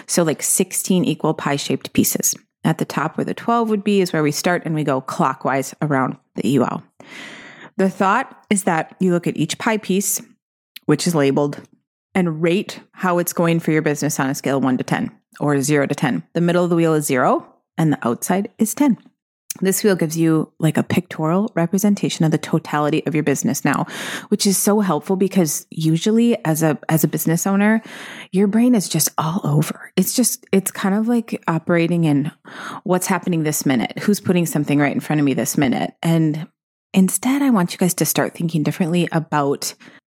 So, 0.07 0.23
like 0.23 0.41
16 0.41 1.05
equal 1.05 1.33
pie 1.33 1.55
shaped 1.55 1.93
pieces. 1.93 2.35
At 2.65 2.77
the 2.77 2.85
top 2.85 3.17
where 3.17 3.25
the 3.25 3.33
12 3.33 3.69
would 3.69 3.83
be 3.83 3.99
is 3.99 4.13
where 4.13 4.23
we 4.23 4.31
start 4.31 4.63
and 4.65 4.73
we 4.73 4.85
go 4.85 5.01
clockwise 5.01 5.75
around 5.81 6.15
the 6.35 6.43
EWOW. 6.43 6.81
The 7.77 7.89
thought 7.89 8.45
is 8.49 8.63
that 8.63 8.95
you 8.99 9.11
look 9.11 9.27
at 9.27 9.37
each 9.37 9.57
pie 9.57 9.77
piece, 9.77 10.21
which 10.85 11.07
is 11.07 11.15
labeled, 11.15 11.61
and 12.15 12.41
rate 12.41 12.79
how 12.91 13.17
it's 13.17 13.33
going 13.33 13.59
for 13.59 13.71
your 13.71 13.81
business 13.81 14.19
on 14.19 14.29
a 14.29 14.35
scale 14.35 14.57
of 14.57 14.63
1 14.63 14.77
to 14.77 14.83
10 14.83 15.11
or 15.39 15.59
0 15.61 15.87
to 15.87 15.95
10. 15.95 16.23
The 16.33 16.41
middle 16.41 16.63
of 16.63 16.69
the 16.69 16.75
wheel 16.75 16.93
is 16.93 17.05
0 17.05 17.47
and 17.77 17.93
the 17.93 18.07
outside 18.07 18.51
is 18.57 18.75
10. 18.75 18.97
This 19.61 19.83
wheel 19.83 19.95
gives 19.95 20.17
you 20.17 20.51
like 20.59 20.77
a 20.77 20.83
pictorial 20.83 21.51
representation 21.53 22.25
of 22.25 22.31
the 22.31 22.39
totality 22.39 23.05
of 23.05 23.13
your 23.13 23.23
business 23.23 23.63
now, 23.63 23.85
which 24.29 24.47
is 24.47 24.57
so 24.57 24.79
helpful 24.79 25.15
because 25.15 25.67
usually 25.69 26.43
as 26.43 26.63
a 26.63 26.79
as 26.89 27.03
a 27.03 27.07
business 27.07 27.45
owner, 27.45 27.81
your 28.31 28.47
brain 28.47 28.73
is 28.73 28.89
just 28.89 29.09
all 29.17 29.41
over. 29.43 29.91
It's 29.95 30.15
just 30.15 30.47
it's 30.51 30.71
kind 30.71 30.95
of 30.95 31.07
like 31.07 31.43
operating 31.47 32.05
in 32.05 32.31
what's 32.83 33.05
happening 33.05 33.43
this 33.43 33.63
minute, 33.63 33.99
who's 33.99 34.19
putting 34.19 34.47
something 34.47 34.79
right 34.79 34.93
in 34.93 34.99
front 34.99 35.19
of 35.19 35.25
me 35.25 35.35
this 35.35 35.55
minute. 35.55 35.93
And 36.01 36.47
instead, 36.93 37.41
I 37.41 37.49
want 37.49 37.73
you 37.73 37.77
guys 37.77 37.93
to 37.95 38.05
start 38.05 38.33
thinking 38.33 38.63
differently 38.63 39.07
about 39.11 39.73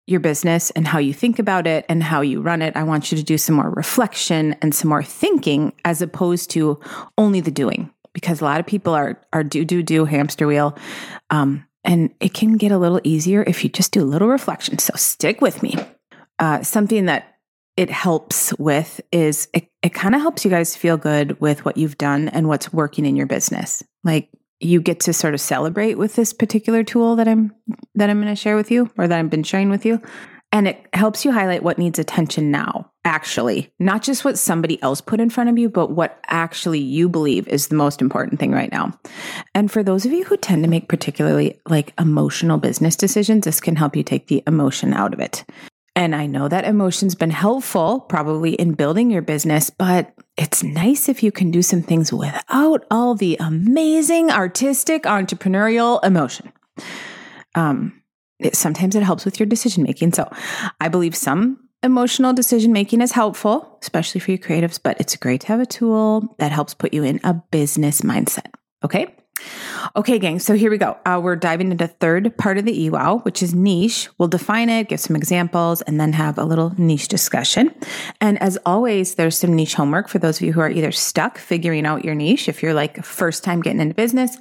your 0.07 0.19
business 0.19 0.69
and 0.71 0.87
how 0.87 0.99
you 0.99 1.13
think 1.13 1.39
about 1.39 1.65
it 1.65 1.85
and 1.89 2.03
how 2.03 2.21
you 2.21 2.41
run 2.41 2.61
it. 2.61 2.75
I 2.75 2.83
want 2.83 3.11
you 3.11 3.17
to 3.17 3.23
do 3.23 3.37
some 3.37 3.55
more 3.55 3.69
reflection 3.69 4.55
and 4.61 4.73
some 4.73 4.89
more 4.89 5.03
thinking 5.03 5.73
as 5.83 6.01
opposed 6.01 6.51
to 6.51 6.79
only 7.17 7.41
the 7.41 7.51
doing, 7.51 7.91
because 8.13 8.39
a 8.39 8.43
lot 8.43 8.59
of 8.59 8.67
people 8.67 8.93
are 8.93 9.19
are 9.33 9.43
do 9.43 9.65
do 9.65 9.81
do 9.81 10.05
hamster 10.05 10.45
wheel, 10.45 10.77
um, 11.31 11.65
and 11.83 12.13
it 12.19 12.33
can 12.33 12.53
get 12.53 12.71
a 12.71 12.77
little 12.77 13.01
easier 13.03 13.43
if 13.47 13.63
you 13.63 13.69
just 13.69 13.91
do 13.91 14.03
a 14.03 14.05
little 14.05 14.27
reflection. 14.27 14.77
So 14.77 14.93
stick 14.95 15.41
with 15.41 15.63
me. 15.63 15.75
Uh, 16.37 16.61
something 16.61 17.05
that 17.05 17.37
it 17.77 17.89
helps 17.89 18.53
with 18.57 19.01
is 19.11 19.47
it, 19.53 19.67
it 19.81 19.93
kind 19.93 20.15
of 20.15 20.21
helps 20.21 20.45
you 20.45 20.51
guys 20.51 20.75
feel 20.75 20.97
good 20.97 21.39
with 21.41 21.65
what 21.65 21.77
you've 21.77 21.97
done 21.97 22.29
and 22.29 22.47
what's 22.47 22.71
working 22.71 23.05
in 23.05 23.15
your 23.15 23.25
business. 23.25 23.83
Like 24.03 24.29
you 24.65 24.81
get 24.81 24.99
to 25.01 25.13
sort 25.13 25.33
of 25.33 25.41
celebrate 25.41 25.95
with 25.95 26.15
this 26.15 26.33
particular 26.33 26.83
tool 26.83 27.15
that 27.15 27.27
I'm 27.27 27.53
that 27.95 28.09
I'm 28.09 28.21
going 28.21 28.33
to 28.33 28.39
share 28.39 28.55
with 28.55 28.71
you 28.71 28.89
or 28.97 29.07
that 29.07 29.17
I've 29.17 29.29
been 29.29 29.43
sharing 29.43 29.69
with 29.69 29.85
you. 29.85 30.01
And 30.51 30.69
it 30.69 30.87
helps 30.93 31.25
you 31.25 31.33
highlight 31.33 31.63
what 31.63 31.77
needs 31.77 31.99
attention 31.99 32.49
now, 32.49 32.89
actually, 33.03 33.73
not 33.77 34.03
just 34.03 34.23
what 34.23 34.37
somebody 34.37 34.81
else 34.81 35.01
put 35.01 35.19
in 35.19 35.29
front 35.29 35.49
of 35.49 35.57
you, 35.57 35.67
but 35.67 35.91
what 35.91 36.17
actually 36.27 36.79
you 36.79 37.09
believe 37.09 37.45
is 37.49 37.67
the 37.67 37.75
most 37.75 38.01
important 38.01 38.39
thing 38.39 38.53
right 38.53 38.71
now. 38.71 38.97
And 39.53 39.69
for 39.69 39.83
those 39.83 40.05
of 40.05 40.13
you 40.13 40.23
who 40.23 40.37
tend 40.37 40.63
to 40.63 40.69
make 40.69 40.87
particularly 40.87 41.59
like 41.67 41.93
emotional 41.99 42.57
business 42.57 42.95
decisions, 42.95 43.43
this 43.43 43.59
can 43.59 43.75
help 43.75 43.97
you 43.97 44.03
take 44.03 44.27
the 44.27 44.43
emotion 44.47 44.93
out 44.93 45.13
of 45.13 45.19
it. 45.19 45.43
And 45.93 46.15
I 46.15 46.25
know 46.25 46.47
that 46.47 46.63
emotion's 46.63 47.15
been 47.15 47.31
helpful 47.31 48.01
probably 48.01 48.53
in 48.53 48.75
building 48.75 49.11
your 49.11 49.21
business, 49.21 49.69
but 49.69 50.13
it's 50.37 50.63
nice 50.63 51.07
if 51.07 51.23
you 51.23 51.31
can 51.31 51.51
do 51.51 51.61
some 51.61 51.81
things 51.81 52.11
without 52.11 52.85
all 52.91 53.15
the 53.15 53.37
amazing 53.39 54.31
artistic 54.31 55.03
entrepreneurial 55.03 56.03
emotion. 56.03 56.51
Um, 57.55 58.01
it, 58.39 58.55
sometimes 58.55 58.95
it 58.95 59.03
helps 59.03 59.23
with 59.23 59.39
your 59.39 59.47
decision 59.47 59.83
making. 59.83 60.13
So 60.13 60.29
I 60.81 60.89
believe 60.89 61.15
some 61.15 61.69
emotional 61.83 62.33
decision 62.33 62.73
making 62.73 63.01
is 63.01 63.13
helpful, 63.13 63.77
especially 63.81 64.19
for 64.19 64.31
you 64.31 64.39
creatives, 64.39 64.79
but 64.81 64.99
it's 64.99 65.15
great 65.15 65.41
to 65.41 65.47
have 65.47 65.61
a 65.61 65.65
tool 65.65 66.35
that 66.39 66.51
helps 66.51 66.73
put 66.73 66.93
you 66.93 67.03
in 67.03 67.21
a 67.23 67.33
business 67.51 68.01
mindset. 68.01 68.47
Okay. 68.83 69.15
Okay, 69.95 70.19
gang. 70.19 70.39
So 70.39 70.55
here 70.55 70.71
we 70.71 70.77
go. 70.77 70.97
Uh, 71.05 71.19
we're 71.23 71.35
diving 71.35 71.71
into 71.71 71.87
third 71.87 72.35
part 72.37 72.57
of 72.57 72.65
the 72.65 72.89
EWOW, 72.89 73.23
which 73.23 73.43
is 73.43 73.53
niche. 73.53 74.09
We'll 74.17 74.27
define 74.27 74.69
it, 74.69 74.89
give 74.89 74.99
some 74.99 75.15
examples, 75.15 75.81
and 75.83 75.99
then 75.99 76.13
have 76.13 76.37
a 76.37 76.43
little 76.43 76.73
niche 76.77 77.07
discussion. 77.07 77.73
And 78.19 78.41
as 78.41 78.57
always, 78.65 79.15
there's 79.15 79.37
some 79.37 79.53
niche 79.53 79.75
homework 79.75 80.09
for 80.09 80.19
those 80.19 80.37
of 80.37 80.41
you 80.41 80.53
who 80.53 80.61
are 80.61 80.69
either 80.69 80.91
stuck 80.91 81.37
figuring 81.37 81.85
out 81.85 82.03
your 82.03 82.15
niche, 82.15 82.49
if 82.49 82.63
you're 82.63 82.73
like 82.73 83.03
first 83.03 83.43
time 83.43 83.61
getting 83.61 83.79
into 83.79 83.95
business, 83.95 84.37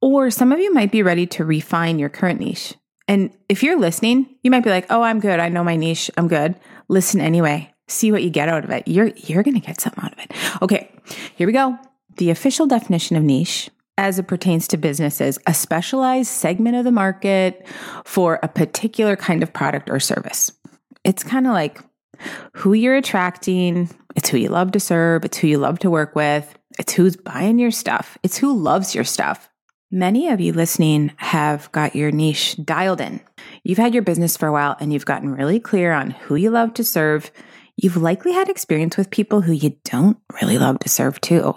or 0.00 0.30
some 0.30 0.52
of 0.52 0.58
you 0.58 0.72
might 0.72 0.92
be 0.92 1.02
ready 1.02 1.26
to 1.26 1.44
refine 1.44 1.98
your 1.98 2.08
current 2.08 2.40
niche. 2.40 2.74
And 3.06 3.36
if 3.48 3.62
you're 3.62 3.78
listening, 3.78 4.26
you 4.42 4.50
might 4.50 4.64
be 4.64 4.70
like, 4.70 4.86
"Oh, 4.88 5.02
I'm 5.02 5.20
good. 5.20 5.38
I 5.38 5.50
know 5.50 5.64
my 5.64 5.76
niche. 5.76 6.10
I'm 6.16 6.28
good." 6.28 6.54
Listen 6.88 7.20
anyway. 7.20 7.70
See 7.88 8.10
what 8.10 8.22
you 8.22 8.30
get 8.30 8.48
out 8.48 8.64
of 8.64 8.70
it. 8.70 8.88
You're 8.88 9.08
you're 9.16 9.42
going 9.42 9.60
to 9.60 9.66
get 9.66 9.80
something 9.80 10.02
out 10.02 10.12
of 10.12 10.18
it. 10.18 10.32
Okay. 10.62 10.90
Here 11.34 11.46
we 11.46 11.52
go. 11.52 11.78
The 12.16 12.30
official 12.30 12.66
definition 12.66 13.16
of 13.16 13.22
niche 13.22 13.68
as 13.96 14.18
it 14.18 14.26
pertains 14.26 14.66
to 14.68 14.76
businesses, 14.76 15.38
a 15.46 15.54
specialized 15.54 16.30
segment 16.30 16.76
of 16.76 16.84
the 16.84 16.90
market 16.90 17.66
for 18.04 18.40
a 18.42 18.48
particular 18.48 19.16
kind 19.16 19.42
of 19.42 19.52
product 19.52 19.88
or 19.88 20.00
service. 20.00 20.50
It's 21.04 21.22
kind 21.22 21.46
of 21.46 21.52
like 21.52 21.80
who 22.54 22.72
you're 22.72 22.96
attracting, 22.96 23.88
it's 24.16 24.28
who 24.28 24.38
you 24.38 24.48
love 24.48 24.72
to 24.72 24.80
serve, 24.80 25.24
it's 25.24 25.38
who 25.38 25.46
you 25.46 25.58
love 25.58 25.78
to 25.80 25.90
work 25.90 26.14
with, 26.14 26.58
it's 26.78 26.92
who's 26.92 27.16
buying 27.16 27.58
your 27.58 27.70
stuff, 27.70 28.18
it's 28.22 28.38
who 28.38 28.56
loves 28.56 28.94
your 28.94 29.04
stuff. 29.04 29.48
Many 29.90 30.28
of 30.28 30.40
you 30.40 30.52
listening 30.52 31.12
have 31.18 31.70
got 31.70 31.94
your 31.94 32.10
niche 32.10 32.56
dialed 32.64 33.00
in. 33.00 33.20
You've 33.62 33.78
had 33.78 33.94
your 33.94 34.02
business 34.02 34.36
for 34.36 34.48
a 34.48 34.52
while 34.52 34.76
and 34.80 34.92
you've 34.92 35.06
gotten 35.06 35.32
really 35.32 35.60
clear 35.60 35.92
on 35.92 36.10
who 36.10 36.34
you 36.34 36.50
love 36.50 36.74
to 36.74 36.84
serve. 36.84 37.30
You've 37.76 37.96
likely 37.96 38.32
had 38.32 38.48
experience 38.48 38.96
with 38.96 39.10
people 39.10 39.40
who 39.40 39.52
you 39.52 39.76
don't 39.84 40.16
really 40.40 40.58
love 40.58 40.78
to 40.80 40.88
serve 40.88 41.20
too. 41.20 41.54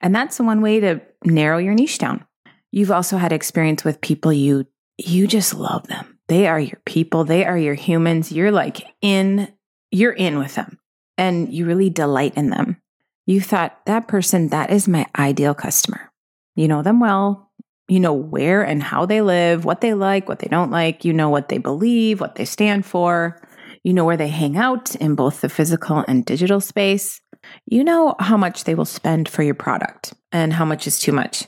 And 0.00 0.14
that's 0.14 0.40
one 0.40 0.62
way 0.62 0.80
to 0.80 1.00
narrow 1.24 1.58
your 1.58 1.74
niche 1.74 1.98
down. 1.98 2.24
You've 2.72 2.90
also 2.90 3.16
had 3.16 3.32
experience 3.32 3.84
with 3.84 4.00
people 4.00 4.32
you 4.32 4.66
you 4.98 5.26
just 5.26 5.54
love 5.54 5.86
them. 5.88 6.18
They 6.28 6.46
are 6.46 6.60
your 6.60 6.80
people, 6.84 7.24
they 7.24 7.44
are 7.44 7.56
your 7.56 7.74
humans. 7.74 8.30
You're 8.30 8.52
like 8.52 8.82
in 9.00 9.52
you're 9.90 10.12
in 10.12 10.38
with 10.38 10.54
them 10.54 10.78
and 11.16 11.52
you 11.52 11.66
really 11.66 11.90
delight 11.90 12.34
in 12.36 12.50
them. 12.50 12.80
You 13.26 13.40
thought 13.40 13.84
that 13.86 14.08
person 14.08 14.48
that 14.48 14.70
is 14.70 14.88
my 14.88 15.06
ideal 15.18 15.54
customer. 15.54 16.12
You 16.56 16.68
know 16.68 16.82
them 16.82 17.00
well. 17.00 17.50
You 17.88 17.98
know 17.98 18.12
where 18.12 18.62
and 18.62 18.82
how 18.82 19.04
they 19.06 19.20
live, 19.20 19.64
what 19.64 19.80
they 19.80 19.94
like, 19.94 20.28
what 20.28 20.38
they 20.38 20.48
don't 20.48 20.70
like. 20.70 21.04
You 21.04 21.12
know 21.12 21.28
what 21.28 21.48
they 21.48 21.58
believe, 21.58 22.20
what 22.20 22.36
they 22.36 22.44
stand 22.44 22.86
for. 22.86 23.40
You 23.82 23.92
know 23.92 24.04
where 24.04 24.16
they 24.16 24.28
hang 24.28 24.56
out 24.56 24.94
in 24.96 25.14
both 25.14 25.40
the 25.40 25.48
physical 25.48 26.04
and 26.06 26.24
digital 26.24 26.60
space. 26.60 27.20
You 27.66 27.82
know 27.82 28.14
how 28.18 28.36
much 28.36 28.64
they 28.64 28.74
will 28.74 28.84
spend 28.84 29.28
for 29.28 29.42
your 29.42 29.54
product 29.54 30.12
and 30.32 30.52
how 30.52 30.64
much 30.64 30.86
is 30.86 30.98
too 30.98 31.12
much. 31.12 31.46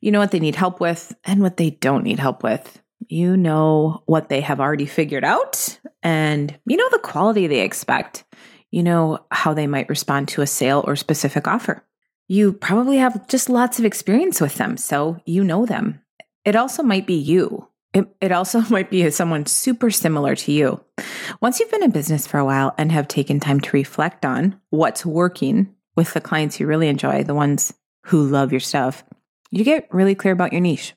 You 0.00 0.10
know 0.10 0.18
what 0.18 0.30
they 0.30 0.40
need 0.40 0.56
help 0.56 0.80
with 0.80 1.14
and 1.24 1.42
what 1.42 1.58
they 1.58 1.70
don't 1.70 2.04
need 2.04 2.18
help 2.18 2.42
with. 2.42 2.80
You 3.06 3.36
know 3.36 4.02
what 4.06 4.30
they 4.30 4.40
have 4.40 4.60
already 4.60 4.86
figured 4.86 5.24
out 5.24 5.78
and 6.02 6.58
you 6.66 6.76
know 6.76 6.88
the 6.90 6.98
quality 6.98 7.46
they 7.46 7.60
expect. 7.60 8.24
You 8.70 8.82
know 8.82 9.18
how 9.30 9.54
they 9.54 9.66
might 9.66 9.88
respond 9.88 10.28
to 10.28 10.42
a 10.42 10.46
sale 10.46 10.82
or 10.86 10.96
specific 10.96 11.46
offer. 11.46 11.84
You 12.28 12.52
probably 12.52 12.96
have 12.96 13.28
just 13.28 13.50
lots 13.50 13.78
of 13.78 13.84
experience 13.84 14.40
with 14.40 14.54
them, 14.54 14.76
so 14.78 15.18
you 15.26 15.44
know 15.44 15.66
them. 15.66 16.00
It 16.44 16.56
also 16.56 16.82
might 16.82 17.06
be 17.06 17.14
you. 17.14 17.68
It, 17.94 18.08
it 18.20 18.32
also 18.32 18.60
might 18.70 18.90
be 18.90 19.08
someone 19.10 19.46
super 19.46 19.90
similar 19.90 20.34
to 20.36 20.52
you. 20.52 20.84
Once 21.40 21.60
you've 21.60 21.70
been 21.70 21.84
in 21.84 21.90
business 21.90 22.26
for 22.26 22.38
a 22.38 22.44
while 22.44 22.74
and 22.76 22.92
have 22.92 23.08
taken 23.08 23.40
time 23.40 23.60
to 23.60 23.76
reflect 23.76 24.26
on 24.26 24.60
what's 24.70 25.06
working 25.06 25.74
with 25.96 26.12
the 26.12 26.20
clients 26.20 26.60
you 26.60 26.66
really 26.66 26.88
enjoy, 26.88 27.22
the 27.22 27.34
ones 27.34 27.72
who 28.06 28.26
love 28.26 28.52
your 28.52 28.60
stuff, 28.60 29.04
you 29.50 29.64
get 29.64 29.88
really 29.92 30.14
clear 30.14 30.32
about 30.32 30.52
your 30.52 30.60
niche. 30.60 30.94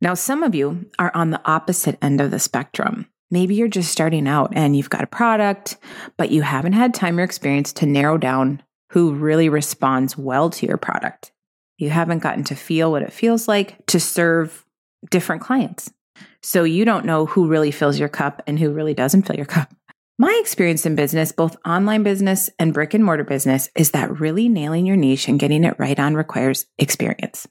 Now, 0.00 0.14
some 0.14 0.42
of 0.42 0.54
you 0.54 0.90
are 0.98 1.12
on 1.14 1.30
the 1.30 1.40
opposite 1.44 1.98
end 2.02 2.20
of 2.20 2.30
the 2.30 2.38
spectrum. 2.38 3.06
Maybe 3.30 3.54
you're 3.54 3.68
just 3.68 3.92
starting 3.92 4.26
out 4.26 4.52
and 4.54 4.76
you've 4.76 4.90
got 4.90 5.04
a 5.04 5.06
product, 5.06 5.76
but 6.16 6.30
you 6.30 6.42
haven't 6.42 6.72
had 6.72 6.92
time 6.92 7.18
or 7.18 7.22
experience 7.22 7.72
to 7.74 7.86
narrow 7.86 8.18
down 8.18 8.62
who 8.90 9.12
really 9.12 9.48
responds 9.48 10.18
well 10.18 10.50
to 10.50 10.66
your 10.66 10.76
product. 10.76 11.30
You 11.78 11.90
haven't 11.90 12.18
gotten 12.18 12.44
to 12.44 12.56
feel 12.56 12.90
what 12.90 13.02
it 13.02 13.12
feels 13.12 13.46
like 13.46 13.86
to 13.86 14.00
serve 14.00 14.66
different 15.10 15.42
clients. 15.42 15.92
So 16.42 16.64
you 16.64 16.84
don't 16.84 17.04
know 17.04 17.26
who 17.26 17.46
really 17.46 17.70
fills 17.70 17.98
your 17.98 18.08
cup 18.08 18.42
and 18.46 18.58
who 18.58 18.70
really 18.72 18.94
doesn't 18.94 19.22
fill 19.22 19.36
your 19.36 19.46
cup. 19.46 19.74
My 20.18 20.36
experience 20.40 20.84
in 20.84 20.96
business, 20.96 21.32
both 21.32 21.56
online 21.64 22.02
business 22.02 22.50
and 22.58 22.74
brick 22.74 22.92
and 22.92 23.02
mortar 23.02 23.24
business, 23.24 23.70
is 23.74 23.92
that 23.92 24.20
really 24.20 24.50
nailing 24.50 24.84
your 24.84 24.96
niche 24.96 25.28
and 25.28 25.40
getting 25.40 25.64
it 25.64 25.78
right 25.78 25.98
on 25.98 26.14
requires 26.14 26.66
experience. 26.78 27.48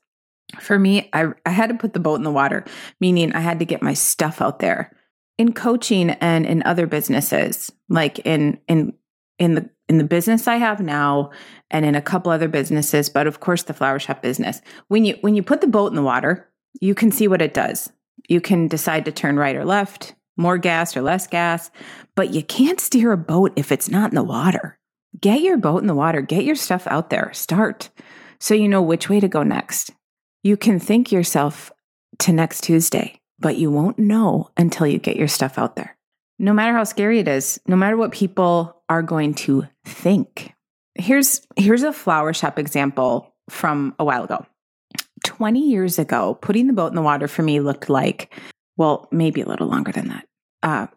For 0.60 0.78
me, 0.78 1.10
I, 1.14 1.30
I 1.46 1.50
had 1.50 1.70
to 1.70 1.78
put 1.78 1.94
the 1.94 2.00
boat 2.00 2.16
in 2.16 2.24
the 2.24 2.32
water, 2.32 2.66
meaning 3.00 3.34
I 3.34 3.40
had 3.40 3.58
to 3.60 3.66
get 3.66 3.82
my 3.82 3.94
stuff 3.94 4.42
out 4.42 4.60
there. 4.60 4.96
In 5.38 5.54
coaching 5.54 6.12
and 6.12 6.46
in 6.46 6.62
other 6.64 6.86
businesses, 6.86 7.72
like 7.88 8.20
in 8.20 8.60
in 8.68 8.94
in 9.40 9.56
the 9.56 9.70
in 9.88 9.98
the 9.98 10.04
business 10.04 10.48
I 10.48 10.58
have 10.58 10.80
now 10.82 11.32
and 11.72 11.86
in 11.86 11.96
a 11.96 12.02
couple 12.02 12.32
other 12.32 12.50
businesses, 12.50 13.10
but 13.10 13.26
of 13.26 13.40
course 13.40 13.64
the 13.64 13.74
flower 13.74 14.00
shop 14.00 14.22
business. 14.22 14.62
When 14.90 15.06
you 15.06 15.18
when 15.22 15.36
you 15.36 15.42
put 15.42 15.62
the 15.62 15.68
boat 15.68 15.92
in 15.92 15.96
the 15.96 16.04
water, 16.04 16.48
you 16.82 16.94
can 16.94 17.12
see 17.12 17.28
what 17.28 17.42
it 17.42 17.54
does. 17.54 17.92
You 18.28 18.42
can 18.42 18.68
decide 18.68 19.06
to 19.06 19.12
turn 19.12 19.38
right 19.38 19.56
or 19.56 19.66
left, 19.66 20.16
more 20.38 20.58
gas 20.58 20.96
or 20.96 21.02
less 21.02 21.28
gas, 21.28 21.70
but 22.16 22.34
you 22.34 22.44
can't 22.44 22.80
steer 22.80 23.12
a 23.12 23.18
boat 23.18 23.54
if 23.56 23.72
it's 23.72 23.90
not 23.90 24.12
in 24.12 24.16
the 24.16 24.24
water. 24.24 24.78
Get 25.20 25.42
your 25.42 25.58
boat 25.58 25.80
in 25.82 25.88
the 25.88 25.96
water, 25.96 26.22
get 26.22 26.44
your 26.44 26.56
stuff 26.56 26.86
out 26.88 27.10
there, 27.10 27.32
start 27.34 27.90
so 28.40 28.54
you 28.54 28.68
know 28.68 28.82
which 28.82 29.10
way 29.10 29.20
to 29.20 29.28
go 29.28 29.44
next. 29.44 29.92
You 30.44 30.58
can 30.58 30.80
think 30.80 31.12
yourself 31.12 31.72
to 32.20 32.32
next 32.32 32.62
Tuesday, 32.62 33.20
but 33.40 33.58
you 33.58 33.70
won't 33.70 34.00
know 34.00 34.52
until 34.58 34.88
you 34.88 34.98
get 34.98 35.18
your 35.18 35.28
stuff 35.28 35.58
out 35.58 35.76
there. 35.76 35.98
No 36.38 36.54
matter 36.54 36.74
how 36.74 36.86
scary 36.86 37.20
it 37.20 37.28
is, 37.28 37.60
no 37.68 37.76
matter 37.76 37.98
what 37.98 38.12
people 38.12 38.82
are 38.88 39.04
going 39.04 39.34
to 39.36 39.68
think. 39.86 40.54
Here's 40.96 41.42
here's 41.56 41.84
a 41.84 41.94
flower 41.94 42.34
shop 42.34 42.58
example 42.58 43.36
from 43.50 43.96
a 44.00 44.06
while 44.06 44.24
ago. 44.24 44.46
20 45.30 45.60
years 45.60 46.00
ago, 46.00 46.40
putting 46.42 46.66
the 46.66 46.74
boat 46.74 46.88
in 46.88 46.96
the 46.96 47.04
water 47.04 47.28
for 47.28 47.44
me 47.44 47.60
looked 47.60 47.88
like, 47.88 48.34
well, 48.78 49.08
maybe 49.12 49.42
a 49.42 49.48
little 49.48 49.68
longer 49.68 49.92
than 49.92 50.08
that. 50.08 50.26
Uh, 50.64 50.88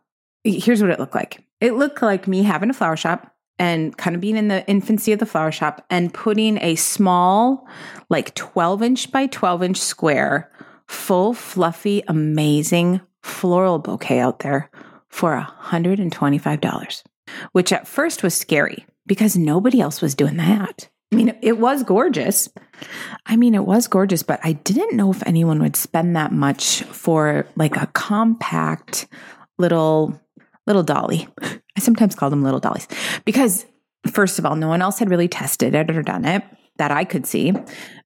here's 0.43 0.81
what 0.81 0.91
it 0.91 0.99
looked 0.99 1.15
like 1.15 1.45
it 1.61 1.75
looked 1.75 2.01
like 2.01 2.27
me 2.27 2.43
having 2.43 2.71
a 2.71 2.75
flower 2.75 2.97
shop 2.97 3.31
and 3.59 3.97
kind 3.99 4.17
of 4.17 4.23
being 4.23 4.39
in 4.39 4.49
the 4.49 4.67
infancy 4.67 5.13
of 5.13 5.19
the 5.19 5.27
flower 5.27 5.53
shop 5.53 5.85
and 5.91 6.15
putting 6.15 6.57
a 6.63 6.77
small, 6.77 7.69
like 8.09 8.35
12 8.35 8.83
inch 8.83 9.13
by 9.13 9.27
12 9.27 9.63
inch 9.63 9.77
square, 9.77 10.51
full, 10.89 11.35
fluffy, 11.35 12.03
amazing 12.09 13.03
floral 13.23 13.79
bouquet 13.79 14.19
out 14.19 14.39
there 14.39 14.71
for 15.11 15.47
$125, 15.63 17.03
which 17.53 17.71
at 17.71 17.87
first 17.87 18.23
was 18.23 18.35
scary 18.35 18.87
because 19.07 19.37
nobody 19.37 19.79
else 19.79 20.01
was 20.01 20.15
doing 20.15 20.39
that. 20.39 20.89
I 21.13 21.17
mean, 21.17 21.37
it 21.43 21.59
was 21.59 21.83
gorgeous. 21.83 22.49
I 23.27 23.37
mean, 23.37 23.55
it 23.55 23.65
was 23.65 23.87
gorgeous, 23.87 24.23
but 24.23 24.41
I 24.43 24.53
didn't 24.53 24.97
know 24.97 25.11
if 25.11 25.23
anyone 25.27 25.61
would 25.61 25.77
spend 25.77 26.17
that 26.17 26.33
much 26.33 26.83
for 26.85 27.47
like 27.57 27.77
a 27.77 27.87
compact 27.89 29.07
little 29.59 30.21
little 30.67 30.83
dolly. 30.83 31.29
I 31.41 31.81
sometimes 31.81 32.15
call 32.15 32.31
them 32.31 32.43
little 32.43 32.61
dollies 32.61 32.89
because 33.25 33.67
first 34.11 34.39
of 34.39 34.47
all, 34.47 34.57
no 34.57 34.69
one 34.69 34.83
else 34.83 34.99
had 34.99 35.11
really 35.11 35.29
tested 35.29 35.75
it 35.75 35.91
or 35.91 36.03
done 36.03 36.25
it 36.25 36.43
that 36.77 36.91
I 36.91 37.05
could 37.05 37.27
see. 37.27 37.53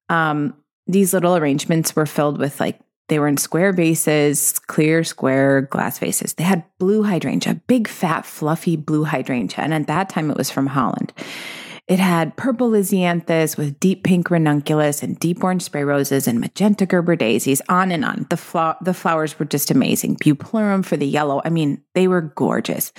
Um, 0.09 0.55
these 0.87 1.13
little 1.13 1.37
arrangements 1.37 1.97
were 1.97 2.07
filled 2.07 2.39
with 2.39 2.61
like 2.61 2.79
they 3.09 3.19
were 3.19 3.29
in 3.29 3.37
square 3.37 3.73
vases, 3.73 4.59
clear 4.59 5.05
square 5.05 5.63
glass 5.63 5.99
vases. 5.99 6.35
They 6.35 6.45
had 6.45 6.65
blue 6.79 7.05
hydrangea, 7.05 7.61
big 7.67 7.87
fat 7.87 8.27
fluffy 8.27 8.77
blue 8.77 9.05
hydrangea, 9.05 9.63
and 9.63 9.73
at 9.73 9.87
that 9.87 10.09
time 10.09 10.31
it 10.31 10.37
was 10.37 10.51
from 10.51 10.67
Holland. 10.67 11.13
It 11.89 12.01
had 12.01 12.37
purple 12.37 12.71
lisianthus 12.71 13.57
with 13.57 13.79
deep 13.79 14.03
pink 14.03 14.29
ranunculus 14.29 15.05
and 15.05 15.17
deep 15.21 15.45
orange 15.45 15.63
spray 15.63 15.85
roses 15.85 16.27
and 16.27 16.41
magenta 16.41 16.85
Gerber 16.85 17.15
daisies, 17.15 17.63
on 17.69 17.93
and 17.93 18.05
on. 18.05 18.27
The, 18.29 18.37
flo- 18.37 18.75
the 18.81 18.93
flowers 18.93 19.39
were 19.39 19.45
just 19.45 19.71
amazing. 19.71 20.17
Bupleurum 20.17 20.85
for 20.85 20.97
the 20.97 21.07
yellow. 21.07 21.41
I 21.45 21.51
mean, 21.51 21.81
they 21.95 22.09
were 22.09 22.23
gorgeous. 22.23 22.93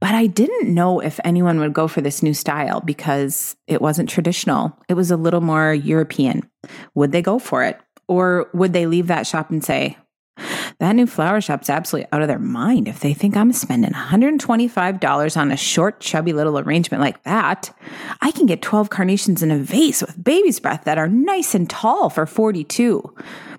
But 0.00 0.14
I 0.14 0.28
didn't 0.28 0.72
know 0.72 1.00
if 1.00 1.18
anyone 1.24 1.58
would 1.58 1.72
go 1.72 1.88
for 1.88 2.00
this 2.00 2.22
new 2.22 2.34
style 2.34 2.80
because 2.80 3.56
it 3.66 3.82
wasn't 3.82 4.08
traditional. 4.08 4.78
It 4.88 4.94
was 4.94 5.10
a 5.10 5.16
little 5.16 5.40
more 5.40 5.74
European. 5.74 6.48
Would 6.94 7.10
they 7.10 7.22
go 7.22 7.40
for 7.40 7.64
it? 7.64 7.80
Or 8.06 8.50
would 8.54 8.72
they 8.72 8.86
leave 8.86 9.08
that 9.08 9.26
shop 9.26 9.50
and 9.50 9.64
say, 9.64 9.98
that 10.80 10.94
new 10.94 11.06
flower 11.06 11.40
shop's 11.40 11.68
absolutely 11.68 12.08
out 12.12 12.22
of 12.22 12.28
their 12.28 12.38
mind 12.38 12.86
if 12.86 13.00
they 13.00 13.12
think 13.12 13.36
I'm 13.36 13.52
spending 13.52 13.90
$125 13.90 15.36
on 15.36 15.50
a 15.50 15.56
short, 15.56 16.00
chubby 16.00 16.32
little 16.32 16.58
arrangement 16.58 17.00
like 17.00 17.22
that. 17.24 17.74
I 18.20 18.30
can 18.30 18.46
get 18.46 18.62
12 18.62 18.88
carnations 18.88 19.42
in 19.42 19.50
a 19.50 19.58
vase 19.58 20.02
with 20.02 20.22
baby's 20.22 20.60
breath 20.60 20.84
that 20.84 20.98
are 20.98 21.08
nice 21.08 21.54
and 21.54 21.68
tall 21.68 22.10
for 22.10 22.26
42. 22.26 23.14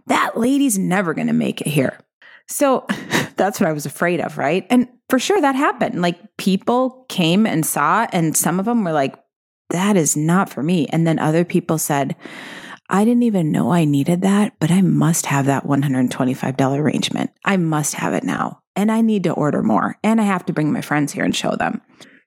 That 0.08 0.38
lady's 0.38 0.80
never 0.80 1.14
going 1.14 1.28
to 1.28 1.34
make 1.34 1.60
it 1.60 1.68
here. 1.68 2.00
So 2.48 2.86
that's 3.36 3.60
what 3.60 3.70
I 3.70 3.74
was 3.74 3.86
afraid 3.86 4.22
of, 4.22 4.38
right? 4.38 4.66
And 4.70 4.88
for 5.10 5.20
sure 5.20 5.42
that 5.42 5.56
happened. 5.56 6.02
Like 6.02 6.38
people 6.38 7.06
came 7.10 7.46
and 7.46 7.66
saw, 7.66 8.08
and 8.14 8.36
some 8.36 8.60
of 8.60 8.66
them 8.66 8.86
were 8.86 8.94
like, 8.94 9.16
that 9.72 9.98
is 9.98 10.16
not 10.16 10.50
for 10.50 10.64
me. 10.64 10.88
And 10.88 11.06
then 11.06 11.20
other 11.20 11.44
people 11.44 11.78
said, 11.78 12.16
I 12.90 13.06
didn't 13.06 13.24
even 13.24 13.52
know 13.52 13.72
I 13.72 13.86
needed 13.86 14.22
that, 14.24 14.54
but 14.60 14.72
I 14.72 14.82
must 14.82 15.28
have 15.28 15.46
that 15.46 15.66
$125 15.66 16.80
arrangement. 16.80 17.30
I 17.46 17.58
must 17.58 17.94
have 17.94 18.14
it 18.14 18.24
now. 18.24 18.62
And 18.76 18.92
I 18.92 19.02
need 19.02 19.24
to 19.26 19.34
order 19.34 19.62
more. 19.62 19.98
And 20.04 20.20
I 20.20 20.24
have 20.24 20.46
to 20.48 20.54
bring 20.54 20.72
my 20.72 20.82
friends 20.82 21.14
here 21.14 21.24
and 21.24 21.36
show 21.36 21.56
them. 21.56 21.82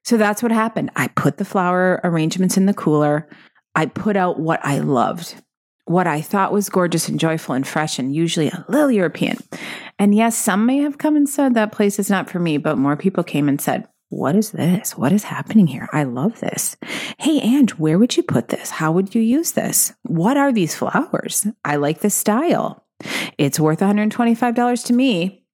So 0.04 0.16
that's 0.16 0.42
what 0.42 0.52
happened. 0.52 0.90
I 0.94 1.08
put 1.08 1.38
the 1.38 1.44
flower 1.44 2.00
arrangements 2.04 2.56
in 2.56 2.66
the 2.66 2.74
cooler. 2.74 3.28
I 3.74 3.86
put 3.86 4.16
out 4.16 4.38
what 4.38 4.64
I 4.64 4.78
loved, 4.78 5.34
what 5.86 6.06
I 6.06 6.20
thought 6.20 6.52
was 6.52 6.68
gorgeous 6.68 7.08
and 7.08 7.18
joyful 7.18 7.54
and 7.54 7.66
fresh 7.66 7.98
and 7.98 8.14
usually 8.14 8.48
a 8.48 8.64
little 8.68 8.90
European. 8.90 9.38
And 9.98 10.14
yes, 10.14 10.36
some 10.36 10.66
may 10.66 10.78
have 10.78 10.98
come 10.98 11.16
and 11.16 11.28
said 11.28 11.54
that 11.54 11.72
place 11.72 11.98
is 11.98 12.10
not 12.10 12.30
for 12.30 12.38
me, 12.38 12.58
but 12.58 12.78
more 12.78 12.96
people 12.96 13.24
came 13.24 13.48
and 13.48 13.60
said, 13.60 13.88
what 14.12 14.36
is 14.36 14.50
this? 14.50 14.96
What 14.96 15.10
is 15.10 15.24
happening 15.24 15.66
here? 15.66 15.88
I 15.90 16.04
love 16.04 16.38
this. 16.40 16.76
Hey, 17.18 17.40
Ang, 17.40 17.68
where 17.78 17.98
would 17.98 18.14
you 18.14 18.22
put 18.22 18.48
this? 18.48 18.68
How 18.68 18.92
would 18.92 19.14
you 19.14 19.22
use 19.22 19.52
this? 19.52 19.94
What 20.02 20.36
are 20.36 20.52
these 20.52 20.74
flowers? 20.74 21.46
I 21.64 21.76
like 21.76 22.00
this 22.00 22.14
style. 22.14 22.84
It's 23.38 23.58
worth 23.58 23.80
$125 23.80 24.84
to 24.84 24.92
me. 24.92 25.46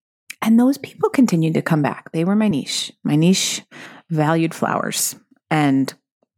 And 0.42 0.58
those 0.58 0.76
people 0.76 1.08
continued 1.08 1.54
to 1.54 1.62
come 1.62 1.82
back. 1.82 2.10
They 2.10 2.24
were 2.24 2.34
my 2.34 2.48
niche. 2.48 2.92
My 3.04 3.14
niche 3.14 3.62
valued 4.10 4.54
flowers 4.54 5.14
and 5.52 5.94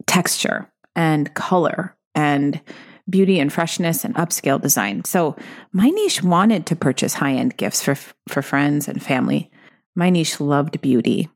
texture 0.07 0.71
and 0.95 1.33
color 1.33 1.97
and 2.15 2.61
beauty 3.09 3.41
and 3.41 3.50
freshness 3.50 4.05
and 4.05 4.15
upscale 4.17 4.61
design. 4.61 5.05
So 5.05 5.37
my 5.73 5.89
niche 5.89 6.23
wanted 6.23 6.67
to 6.67 6.77
purchase 6.77 7.15
high-end 7.15 7.57
gifts 7.57 7.83
for 7.83 7.97
for 8.29 8.43
friends 8.43 8.89
and 8.89 9.03
family. 9.03 9.50
My 9.97 10.11
niche 10.11 10.39
loved 10.39 10.81
beauty 10.83 11.31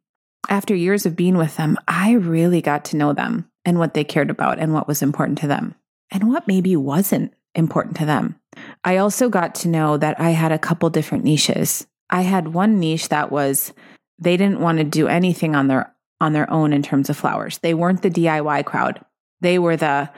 after 0.48 0.74
years 0.74 1.06
of 1.06 1.16
being 1.16 1.36
with 1.36 1.56
them, 1.56 1.78
I 1.88 2.12
really 2.12 2.60
got 2.60 2.84
to 2.86 2.96
know 2.96 3.12
them 3.12 3.50
and 3.64 3.78
what 3.78 3.94
they 3.94 4.04
cared 4.04 4.30
about 4.30 4.58
and 4.58 4.72
what 4.72 4.88
was 4.88 5.02
important 5.02 5.38
to 5.38 5.46
them 5.46 5.74
and 6.10 6.28
what 6.28 6.48
maybe 6.48 6.76
wasn't 6.76 7.32
important 7.54 7.96
to 7.96 8.06
them. 8.06 8.36
I 8.84 8.98
also 8.98 9.28
got 9.28 9.54
to 9.56 9.68
know 9.68 9.96
that 9.96 10.18
I 10.20 10.30
had 10.30 10.52
a 10.52 10.58
couple 10.58 10.90
different 10.90 11.24
niches. 11.24 11.86
I 12.10 12.22
had 12.22 12.54
one 12.54 12.78
niche 12.78 13.08
that 13.08 13.32
was 13.32 13.72
they 14.18 14.36
didn't 14.36 14.60
want 14.60 14.78
to 14.78 14.84
do 14.84 15.08
anything 15.08 15.54
on 15.54 15.68
their 15.68 15.92
on 16.20 16.32
their 16.32 16.50
own 16.50 16.72
in 16.72 16.82
terms 16.82 17.10
of 17.10 17.16
flowers. 17.16 17.58
They 17.58 17.74
weren't 17.74 18.02
the 18.02 18.10
DIY 18.10 18.64
crowd. 18.64 19.04
They 19.40 19.58
were 19.58 19.76
the 19.76 20.10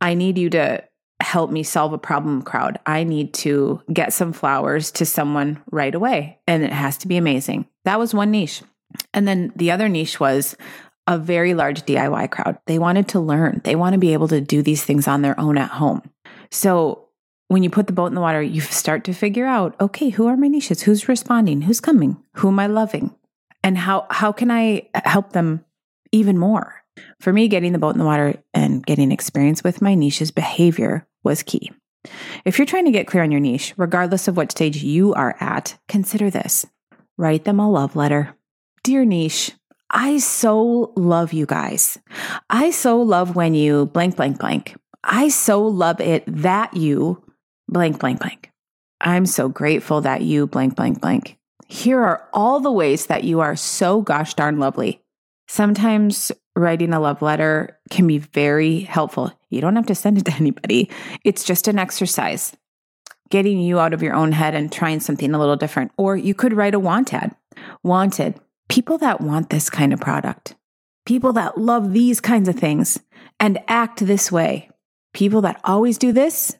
I 0.00 0.14
need 0.14 0.38
you 0.38 0.50
to 0.50 0.82
help 1.20 1.50
me 1.50 1.62
solve 1.62 1.92
a 1.92 1.98
problem 1.98 2.42
crowd. 2.42 2.78
I 2.84 3.04
need 3.04 3.32
to 3.34 3.80
get 3.92 4.12
some 4.12 4.32
flowers 4.32 4.90
to 4.92 5.06
someone 5.06 5.62
right 5.70 5.94
away 5.94 6.40
and 6.46 6.62
it 6.64 6.72
has 6.72 6.98
to 6.98 7.08
be 7.08 7.16
amazing. 7.16 7.66
That 7.84 7.98
was 7.98 8.14
one 8.14 8.30
niche. 8.30 8.62
And 9.14 9.26
then 9.26 9.52
the 9.56 9.70
other 9.70 9.88
niche 9.88 10.20
was 10.20 10.56
a 11.06 11.18
very 11.18 11.54
large 11.54 11.82
DIY 11.82 12.30
crowd. 12.30 12.58
They 12.66 12.78
wanted 12.78 13.08
to 13.08 13.20
learn, 13.20 13.60
they 13.64 13.74
want 13.74 13.94
to 13.94 13.98
be 13.98 14.12
able 14.12 14.28
to 14.28 14.40
do 14.40 14.62
these 14.62 14.84
things 14.84 15.08
on 15.08 15.22
their 15.22 15.38
own 15.38 15.58
at 15.58 15.70
home. 15.70 16.02
So 16.50 17.08
when 17.48 17.62
you 17.62 17.70
put 17.70 17.86
the 17.86 17.92
boat 17.92 18.06
in 18.06 18.14
the 18.14 18.20
water, 18.20 18.40
you 18.40 18.60
start 18.60 19.04
to 19.04 19.12
figure 19.12 19.46
out 19.46 19.74
okay, 19.80 20.10
who 20.10 20.26
are 20.26 20.36
my 20.36 20.48
niches? 20.48 20.82
Who's 20.82 21.08
responding? 21.08 21.62
Who's 21.62 21.80
coming? 21.80 22.22
Who 22.36 22.48
am 22.48 22.58
I 22.58 22.66
loving? 22.66 23.14
And 23.62 23.78
how, 23.78 24.06
how 24.10 24.32
can 24.32 24.50
I 24.50 24.88
help 24.94 25.32
them 25.32 25.64
even 26.10 26.38
more? 26.38 26.82
For 27.20 27.32
me, 27.32 27.48
getting 27.48 27.72
the 27.72 27.78
boat 27.78 27.94
in 27.94 27.98
the 27.98 28.04
water 28.04 28.42
and 28.52 28.84
getting 28.84 29.12
experience 29.12 29.64
with 29.64 29.80
my 29.80 29.94
niche's 29.94 30.30
behavior 30.30 31.06
was 31.24 31.42
key. 31.42 31.70
If 32.44 32.58
you're 32.58 32.66
trying 32.66 32.86
to 32.86 32.90
get 32.90 33.06
clear 33.06 33.22
on 33.22 33.30
your 33.30 33.40
niche, 33.40 33.74
regardless 33.76 34.28
of 34.28 34.36
what 34.36 34.50
stage 34.50 34.82
you 34.82 35.14
are 35.14 35.36
at, 35.40 35.78
consider 35.88 36.30
this 36.30 36.66
write 37.16 37.44
them 37.44 37.60
a 37.60 37.70
love 37.70 37.94
letter. 37.94 38.34
Dear 38.84 39.04
Niche, 39.04 39.52
I 39.90 40.18
so 40.18 40.92
love 40.96 41.32
you 41.32 41.46
guys. 41.46 41.98
I 42.50 42.72
so 42.72 43.00
love 43.00 43.36
when 43.36 43.54
you 43.54 43.86
blank, 43.86 44.16
blank, 44.16 44.40
blank. 44.40 44.74
I 45.04 45.28
so 45.28 45.64
love 45.64 46.00
it 46.00 46.24
that 46.26 46.76
you 46.76 47.22
blank, 47.68 48.00
blank, 48.00 48.18
blank. 48.18 48.50
I'm 49.00 49.24
so 49.24 49.48
grateful 49.48 50.00
that 50.00 50.22
you 50.22 50.48
blank, 50.48 50.74
blank, 50.74 51.00
blank. 51.00 51.38
Here 51.68 52.00
are 52.00 52.28
all 52.32 52.58
the 52.58 52.72
ways 52.72 53.06
that 53.06 53.22
you 53.22 53.38
are 53.38 53.54
so 53.54 54.02
gosh 54.02 54.34
darn 54.34 54.58
lovely. 54.58 55.00
Sometimes 55.46 56.32
writing 56.56 56.92
a 56.92 56.98
love 56.98 57.22
letter 57.22 57.78
can 57.88 58.08
be 58.08 58.18
very 58.18 58.80
helpful. 58.80 59.32
You 59.48 59.60
don't 59.60 59.76
have 59.76 59.86
to 59.86 59.94
send 59.94 60.18
it 60.18 60.24
to 60.24 60.34
anybody, 60.34 60.90
it's 61.22 61.44
just 61.44 61.68
an 61.68 61.78
exercise, 61.78 62.56
getting 63.30 63.60
you 63.60 63.78
out 63.78 63.94
of 63.94 64.02
your 64.02 64.14
own 64.14 64.32
head 64.32 64.56
and 64.56 64.72
trying 64.72 64.98
something 64.98 65.32
a 65.32 65.38
little 65.38 65.56
different. 65.56 65.92
Or 65.96 66.16
you 66.16 66.34
could 66.34 66.52
write 66.52 66.74
a 66.74 66.80
want 66.80 67.14
ad. 67.14 67.36
Wanted, 67.84 68.40
people 68.68 68.98
that 68.98 69.20
want 69.20 69.50
this 69.50 69.70
kind 69.70 69.92
of 69.92 70.00
product, 70.00 70.54
people 71.06 71.32
that 71.34 71.58
love 71.58 71.92
these 71.92 72.20
kinds 72.20 72.48
of 72.48 72.56
things 72.56 73.00
and 73.38 73.58
act 73.68 74.04
this 74.06 74.30
way, 74.30 74.70
people 75.14 75.40
that 75.42 75.60
always 75.64 75.98
do 75.98 76.12
this 76.12 76.56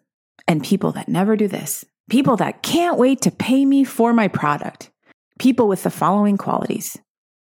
and 0.49 0.65
people 0.65 0.93
that 0.93 1.09
never 1.09 1.37
do 1.37 1.49
this, 1.49 1.85
people 2.11 2.37
that 2.37 2.63
can't 2.63 2.99
wait 2.99 3.21
to 3.23 3.31
pay 3.31 3.65
me 3.65 3.85
for 3.85 4.13
my 4.13 4.29
product, 4.29 4.91
people 5.39 5.69
with 5.69 5.83
the 5.83 5.91
following 5.91 6.37
qualities, 6.37 6.99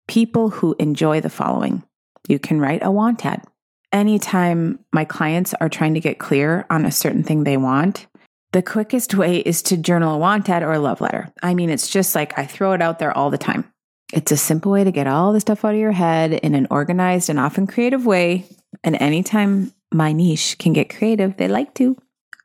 people 0.08 0.50
who 0.50 0.76
enjoy 0.80 1.22
the 1.22 1.30
following. 1.30 1.84
You 2.28 2.40
can 2.40 2.60
write 2.60 2.84
a 2.84 2.92
want 2.92 3.26
ad. 3.26 3.44
Anytime 3.92 4.80
my 4.94 5.06
clients 5.06 5.56
are 5.56 5.70
trying 5.70 5.96
to 5.96 6.00
get 6.00 6.20
clear 6.20 6.66
on 6.70 6.86
a 6.86 6.92
certain 6.92 7.24
thing 7.24 7.44
they 7.44 7.58
want, 7.58 8.06
the 8.52 8.62
quickest 8.62 9.14
way 9.14 9.38
is 9.38 9.62
to 9.64 9.78
journal 9.78 10.16
a 10.16 10.18
want 10.18 10.50
ad 10.50 10.64
or 10.64 10.74
a 10.74 10.80
love 10.80 11.02
letter. 11.02 11.32
I 11.42 11.54
mean, 11.54 11.70
it's 11.70 11.88
just 11.88 12.16
like 12.16 12.38
I 12.38 12.46
throw 12.46 12.74
it 12.74 12.82
out 12.82 13.00
there 13.00 13.16
all 13.16 13.30
the 13.30 13.38
time. 13.38 13.72
It's 14.12 14.32
a 14.32 14.38
simple 14.38 14.72
way 14.72 14.84
to 14.84 14.92
get 14.92 15.08
all 15.08 15.34
the 15.34 15.40
stuff 15.40 15.64
out 15.64 15.76
of 15.76 15.80
your 15.80 15.92
head 15.92 16.34
in 16.34 16.56
an 16.56 16.68
organized 16.72 17.30
and 17.30 17.40
often 17.40 17.68
creative 17.68 18.06
way. 18.06 18.46
And 18.84 18.96
anytime 18.96 19.72
my 19.92 20.14
niche 20.14 20.58
can 20.58 20.74
get 20.74 20.96
creative, 20.96 21.38
they 21.38 21.48
like 21.48 21.74
to. 21.76 21.96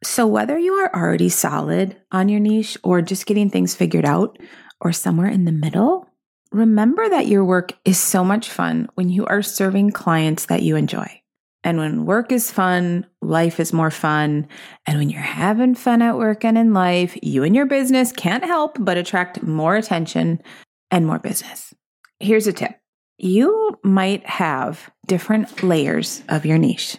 So, 0.02 0.26
whether 0.26 0.58
you 0.58 0.74
are 0.74 0.94
already 0.94 1.30
solid 1.30 1.96
on 2.12 2.28
your 2.28 2.40
niche 2.40 2.76
or 2.82 3.00
just 3.00 3.24
getting 3.24 3.48
things 3.48 3.74
figured 3.74 4.04
out 4.04 4.38
or 4.80 4.92
somewhere 4.92 5.28
in 5.28 5.46
the 5.46 5.52
middle, 5.52 6.06
remember 6.52 7.08
that 7.08 7.26
your 7.26 7.44
work 7.44 7.72
is 7.86 7.98
so 7.98 8.22
much 8.22 8.50
fun 8.50 8.88
when 8.96 9.08
you 9.08 9.24
are 9.24 9.40
serving 9.40 9.92
clients 9.92 10.46
that 10.46 10.62
you 10.62 10.76
enjoy. 10.76 11.22
And 11.66 11.78
when 11.78 12.04
work 12.04 12.30
is 12.30 12.50
fun, 12.50 13.06
life 13.22 13.58
is 13.58 13.72
more 13.72 13.90
fun. 13.90 14.46
And 14.86 14.98
when 14.98 15.08
you're 15.08 15.22
having 15.22 15.74
fun 15.74 16.02
at 16.02 16.18
work 16.18 16.44
and 16.44 16.58
in 16.58 16.74
life, 16.74 17.16
you 17.22 17.42
and 17.42 17.56
your 17.56 17.64
business 17.64 18.12
can't 18.12 18.44
help 18.44 18.76
but 18.78 18.98
attract 18.98 19.42
more 19.42 19.74
attention 19.74 20.42
and 20.94 21.06
more 21.06 21.18
business. 21.18 21.74
Here's 22.20 22.46
a 22.46 22.52
tip 22.52 22.70
you 23.18 23.76
might 23.82 24.24
have 24.26 24.90
different 25.06 25.62
layers 25.62 26.22
of 26.28 26.46
your 26.46 26.56
niche 26.56 26.98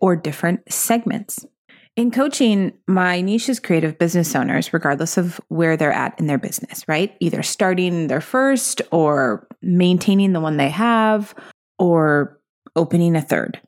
or 0.00 0.16
different 0.16 0.60
segments. 0.72 1.46
In 1.94 2.10
coaching, 2.10 2.72
my 2.88 3.20
niche 3.20 3.48
is 3.48 3.60
creative 3.60 3.98
business 3.98 4.34
owners, 4.34 4.72
regardless 4.72 5.16
of 5.16 5.40
where 5.48 5.76
they're 5.76 5.92
at 5.92 6.18
in 6.18 6.26
their 6.26 6.38
business, 6.38 6.86
right? 6.88 7.16
Either 7.20 7.42
starting 7.42 8.08
their 8.08 8.20
first 8.20 8.82
or 8.90 9.46
maintaining 9.62 10.32
the 10.32 10.40
one 10.40 10.56
they 10.56 10.68
have 10.68 11.34
or 11.78 12.40
opening 12.74 13.14
a 13.14 13.22
third. 13.22 13.60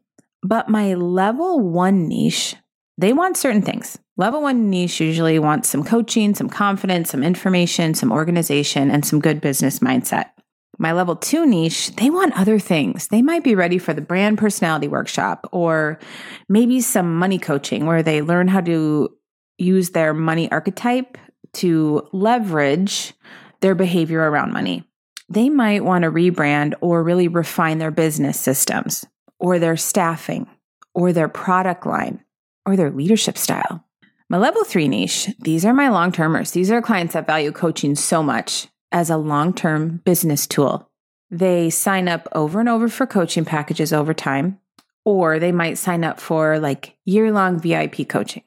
But 0.42 0.68
my 0.68 0.94
level 0.94 1.60
one 1.60 2.08
niche, 2.08 2.56
they 2.98 3.12
want 3.12 3.36
certain 3.36 3.62
things. 3.62 3.96
Level 4.18 4.42
one 4.42 4.68
niche 4.68 5.00
usually 5.00 5.38
wants 5.38 5.68
some 5.68 5.84
coaching, 5.84 6.34
some 6.34 6.48
confidence, 6.48 7.10
some 7.10 7.22
information, 7.22 7.94
some 7.94 8.10
organization, 8.10 8.90
and 8.90 9.06
some 9.06 9.20
good 9.20 9.40
business 9.40 9.78
mindset. 9.78 10.30
My 10.76 10.92
level 10.92 11.14
two 11.14 11.46
niche, 11.46 11.94
they 11.94 12.10
want 12.10 12.36
other 12.36 12.58
things. 12.58 13.06
They 13.08 13.22
might 13.22 13.44
be 13.44 13.54
ready 13.54 13.78
for 13.78 13.94
the 13.94 14.00
brand 14.00 14.36
personality 14.36 14.88
workshop 14.88 15.48
or 15.52 16.00
maybe 16.48 16.80
some 16.80 17.16
money 17.16 17.38
coaching 17.38 17.86
where 17.86 18.02
they 18.02 18.20
learn 18.20 18.48
how 18.48 18.60
to 18.62 19.08
use 19.56 19.90
their 19.90 20.12
money 20.12 20.50
archetype 20.50 21.16
to 21.54 22.08
leverage 22.12 23.14
their 23.60 23.76
behavior 23.76 24.28
around 24.28 24.52
money. 24.52 24.84
They 25.28 25.48
might 25.48 25.84
want 25.84 26.02
to 26.02 26.10
rebrand 26.10 26.74
or 26.80 27.04
really 27.04 27.28
refine 27.28 27.78
their 27.78 27.92
business 27.92 28.38
systems 28.38 29.04
or 29.38 29.60
their 29.60 29.76
staffing 29.76 30.48
or 30.92 31.12
their 31.12 31.28
product 31.28 31.86
line 31.86 32.24
or 32.66 32.74
their 32.74 32.90
leadership 32.90 33.38
style. 33.38 33.84
My 34.30 34.36
level 34.36 34.62
three 34.62 34.88
niche, 34.88 35.30
these 35.38 35.64
are 35.64 35.72
my 35.72 35.88
long 35.88 36.12
termers. 36.12 36.50
These 36.50 36.70
are 36.70 36.82
clients 36.82 37.14
that 37.14 37.26
value 37.26 37.50
coaching 37.50 37.94
so 37.94 38.22
much 38.22 38.68
as 38.92 39.08
a 39.08 39.16
long 39.16 39.54
term 39.54 40.02
business 40.04 40.46
tool. 40.46 40.90
They 41.30 41.70
sign 41.70 42.08
up 42.08 42.28
over 42.32 42.60
and 42.60 42.68
over 42.68 42.88
for 42.88 43.06
coaching 43.06 43.46
packages 43.46 43.90
over 43.90 44.12
time, 44.12 44.58
or 45.06 45.38
they 45.38 45.50
might 45.50 45.78
sign 45.78 46.04
up 46.04 46.20
for 46.20 46.58
like 46.58 46.98
year 47.06 47.32
long 47.32 47.58
VIP 47.58 48.06
coaching. 48.06 48.42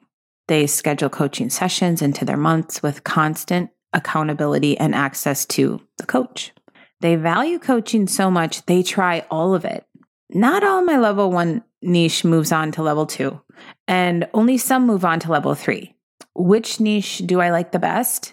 They 0.46 0.68
schedule 0.68 1.08
coaching 1.08 1.50
sessions 1.50 2.00
into 2.00 2.24
their 2.24 2.36
months 2.36 2.80
with 2.80 3.02
constant 3.02 3.70
accountability 3.92 4.78
and 4.78 4.94
access 4.94 5.44
to 5.46 5.80
the 5.98 6.06
coach. 6.06 6.52
They 7.00 7.16
value 7.16 7.58
coaching 7.58 8.06
so 8.06 8.30
much, 8.30 8.64
they 8.66 8.84
try 8.84 9.26
all 9.32 9.52
of 9.52 9.64
it. 9.64 9.84
Not 10.30 10.62
all 10.62 10.84
my 10.84 10.96
level 10.96 11.32
one 11.32 11.64
niche 11.82 12.24
moves 12.24 12.52
on 12.52 12.70
to 12.72 12.82
level 12.82 13.06
two, 13.06 13.40
and 13.92 14.26
only 14.32 14.56
some 14.56 14.86
move 14.86 15.04
on 15.04 15.20
to 15.20 15.30
level 15.30 15.54
three. 15.54 15.94
Which 16.34 16.80
niche 16.80 17.18
do 17.26 17.42
I 17.42 17.50
like 17.50 17.72
the 17.72 17.78
best? 17.78 18.32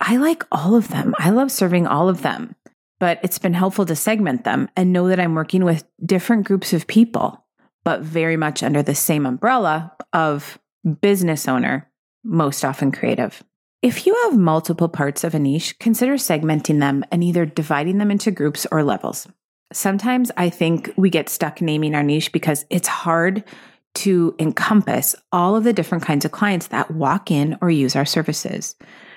I 0.00 0.18
like 0.18 0.44
all 0.52 0.74
of 0.74 0.88
them. 0.88 1.14
I 1.18 1.30
love 1.30 1.50
serving 1.50 1.86
all 1.86 2.10
of 2.10 2.20
them, 2.20 2.54
but 3.00 3.18
it's 3.22 3.38
been 3.38 3.54
helpful 3.54 3.86
to 3.86 3.96
segment 3.96 4.44
them 4.44 4.68
and 4.76 4.92
know 4.92 5.08
that 5.08 5.18
I'm 5.18 5.34
working 5.34 5.64
with 5.64 5.84
different 6.04 6.46
groups 6.46 6.74
of 6.74 6.86
people, 6.86 7.42
but 7.84 8.02
very 8.02 8.36
much 8.36 8.62
under 8.62 8.82
the 8.82 8.94
same 8.94 9.24
umbrella 9.24 9.96
of 10.12 10.58
business 11.00 11.48
owner, 11.48 11.90
most 12.22 12.62
often 12.62 12.92
creative. 12.92 13.42
If 13.80 14.06
you 14.06 14.14
have 14.24 14.36
multiple 14.36 14.90
parts 14.90 15.24
of 15.24 15.34
a 15.34 15.38
niche, 15.38 15.78
consider 15.78 16.16
segmenting 16.16 16.80
them 16.80 17.02
and 17.10 17.24
either 17.24 17.46
dividing 17.46 17.96
them 17.96 18.10
into 18.10 18.30
groups 18.30 18.66
or 18.70 18.84
levels. 18.84 19.26
Sometimes 19.72 20.30
I 20.36 20.50
think 20.50 20.92
we 20.98 21.08
get 21.08 21.30
stuck 21.30 21.62
naming 21.62 21.94
our 21.94 22.02
niche 22.02 22.30
because 22.30 22.66
it's 22.68 22.88
hard 22.88 23.42
to 23.98 24.34
encompass 24.38 25.16
all 25.32 25.56
of 25.56 25.64
the 25.64 25.72
different 25.72 26.04
kinds 26.04 26.24
of 26.24 26.30
clients 26.30 26.68
that 26.68 26.92
walk 26.92 27.30
in 27.30 27.58
or 27.60 27.68
use 27.68 27.96
our 27.96 28.04
services. 28.04 28.76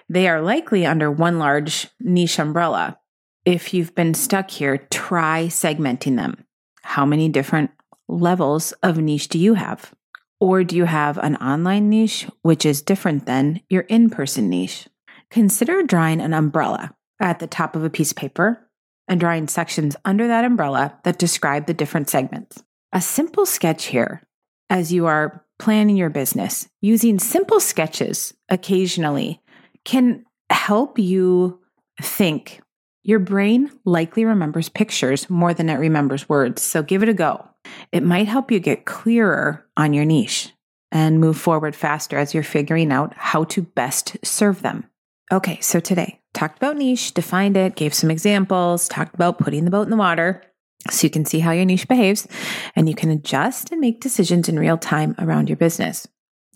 They 0.10 0.28
are 0.28 0.42
likely 0.42 0.86
under 0.86 1.12
one 1.12 1.38
large 1.38 1.88
niche 2.00 2.40
umbrella. 2.40 2.98
If 3.46 3.74
you've 3.74 3.94
been 3.94 4.16
stuck 4.16 4.50
here, 4.50 4.78
try 4.90 5.46
segmenting 5.46 6.16
them. 6.16 6.46
How 6.82 7.06
many 7.06 7.30
different 7.30 7.70
levels 8.08 8.72
of 8.84 8.98
niche 8.98 9.30
do 9.30 9.38
you 9.38 9.54
have? 9.54 9.94
Or 10.40 10.64
do 10.64 10.76
you 10.76 10.86
have 10.86 11.20
an 11.20 11.36
online 11.36 11.88
niche, 11.90 12.28
which 12.42 12.66
is 12.66 12.82
different 12.82 13.28
than 13.28 13.62
your 13.70 13.84
in 13.84 14.10
person 14.10 14.50
niche? 14.50 14.88
Consider 15.30 15.84
drawing 15.84 16.20
an 16.20 16.34
umbrella 16.34 16.96
at 17.20 17.38
the 17.38 17.46
top 17.46 17.76
of 17.76 17.84
a 17.84 17.90
piece 17.90 18.12
of 18.12 18.18
paper 18.18 18.68
and 19.08 19.20
drawing 19.20 19.48
sections 19.48 19.96
under 20.06 20.28
that 20.28 20.44
umbrella 20.44 21.00
that 21.04 21.20
describe 21.20 21.68
the 21.68 21.74
different 21.76 22.10
segments. 22.10 22.64
A 22.92 23.00
simple 23.00 23.46
sketch 23.46 23.86
here 23.86 24.24
as 24.72 24.92
you 24.92 25.06
are 25.06 25.46
planning 25.60 25.98
your 25.98 26.10
business, 26.10 26.68
using 26.80 27.20
simple 27.20 27.60
sketches 27.60 28.34
occasionally 28.50 29.42
can 29.84 30.26
help 30.50 30.98
you 30.98 31.60
think. 32.02 32.62
Your 33.04 33.20
brain 33.20 33.70
likely 33.84 34.24
remembers 34.24 34.70
pictures 34.70 35.30
more 35.30 35.54
than 35.54 35.70
it 35.70 35.76
remembers 35.76 36.30
words, 36.30 36.62
so 36.62 36.82
give 36.82 37.04
it 37.04 37.10
a 37.10 37.14
go. 37.14 37.48
It 37.92 38.02
might 38.02 38.28
help 38.28 38.50
you 38.50 38.60
get 38.60 38.86
clearer 38.86 39.68
on 39.76 39.94
your 39.94 40.06
niche 40.06 40.54
and 40.92 41.20
move 41.20 41.38
forward 41.38 41.76
faster 41.76 42.18
as 42.18 42.34
you're 42.34 42.42
figuring 42.42 42.92
out 42.92 43.14
how 43.16 43.44
to 43.46 43.64
best 43.64 44.18
serve 44.24 44.62
them. 44.62 44.86
Okay, 45.32 45.60
so 45.60 45.80
today 45.82 46.22
talked 46.34 46.58
about 46.58 46.78
niche, 46.78 47.14
defined 47.14 47.58
it, 47.58 47.76
gave 47.76 47.94
some 47.94 48.10
examples, 48.10 48.88
talked 48.88 49.16
about 49.16 49.38
putting 49.38 49.66
the 49.66 49.72
boat 49.72 49.84
in 49.84 49.90
the 49.90 49.98
water 49.98 50.42
so 50.90 51.06
you 51.06 51.12
can 51.12 51.26
see 51.26 51.40
how 51.40 51.52
your 51.52 51.66
niche 51.66 51.88
behaves 51.88 52.28
and 52.76 52.90
you 52.90 52.96
can 52.96 53.10
adjust 53.10 53.72
and 53.72 53.80
make 53.80 54.02
decisions 54.02 54.50
in 54.50 54.60
real 54.60 54.78
time 54.78 55.16
around 55.20 55.50
your 55.50 55.58
business. 55.58 56.08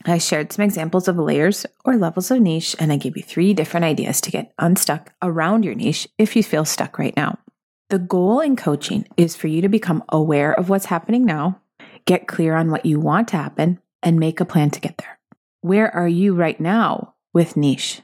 I 0.03 0.17
shared 0.17 0.51
some 0.51 0.65
examples 0.65 1.07
of 1.07 1.17
layers 1.17 1.65
or 1.83 1.95
levels 1.95 2.29
of 2.29 2.39
niche, 2.39 2.75
and 2.79 2.91
I 2.91 2.97
gave 2.97 3.17
you 3.17 3.23
three 3.23 3.53
different 3.53 3.85
ideas 3.85 4.21
to 4.21 4.31
get 4.31 4.53
unstuck 4.59 5.13
around 5.21 5.63
your 5.63 5.73
niche 5.73 6.07
if 6.17 6.35
you 6.35 6.43
feel 6.43 6.65
stuck 6.65 6.99
right 6.99 7.15
now. 7.15 7.39
The 7.89 7.99
goal 7.99 8.39
in 8.39 8.55
coaching 8.55 9.07
is 9.17 9.35
for 9.35 9.47
you 9.47 9.61
to 9.61 9.69
become 9.69 10.03
aware 10.09 10.53
of 10.53 10.69
what's 10.69 10.85
happening 10.85 11.25
now, 11.25 11.61
get 12.05 12.27
clear 12.27 12.55
on 12.55 12.69
what 12.69 12.85
you 12.85 12.99
want 12.99 13.29
to 13.29 13.37
happen, 13.37 13.79
and 14.03 14.19
make 14.19 14.39
a 14.39 14.45
plan 14.45 14.69
to 14.71 14.79
get 14.79 14.97
there. 14.97 15.19
Where 15.61 15.93
are 15.95 16.07
you 16.07 16.35
right 16.35 16.59
now 16.59 17.15
with 17.33 17.57
niche? 17.57 18.01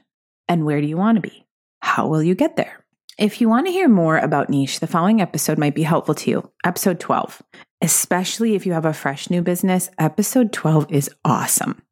And 0.48 0.64
where 0.64 0.80
do 0.80 0.86
you 0.86 0.96
want 0.96 1.16
to 1.16 1.22
be? 1.22 1.46
How 1.80 2.08
will 2.08 2.22
you 2.22 2.34
get 2.34 2.56
there? 2.56 2.81
If 3.18 3.42
you 3.42 3.48
want 3.48 3.66
to 3.66 3.72
hear 3.72 3.88
more 3.88 4.16
about 4.16 4.48
niche, 4.48 4.80
the 4.80 4.86
following 4.86 5.20
episode 5.20 5.58
might 5.58 5.74
be 5.74 5.82
helpful 5.82 6.14
to 6.14 6.30
you. 6.30 6.50
Episode 6.64 6.98
12. 6.98 7.42
Especially 7.82 8.54
if 8.54 8.64
you 8.64 8.72
have 8.72 8.86
a 8.86 8.94
fresh 8.94 9.28
new 9.28 9.42
business, 9.42 9.90
episode 9.98 10.50
12 10.50 10.90
is 10.90 11.10
awesome. 11.22 11.82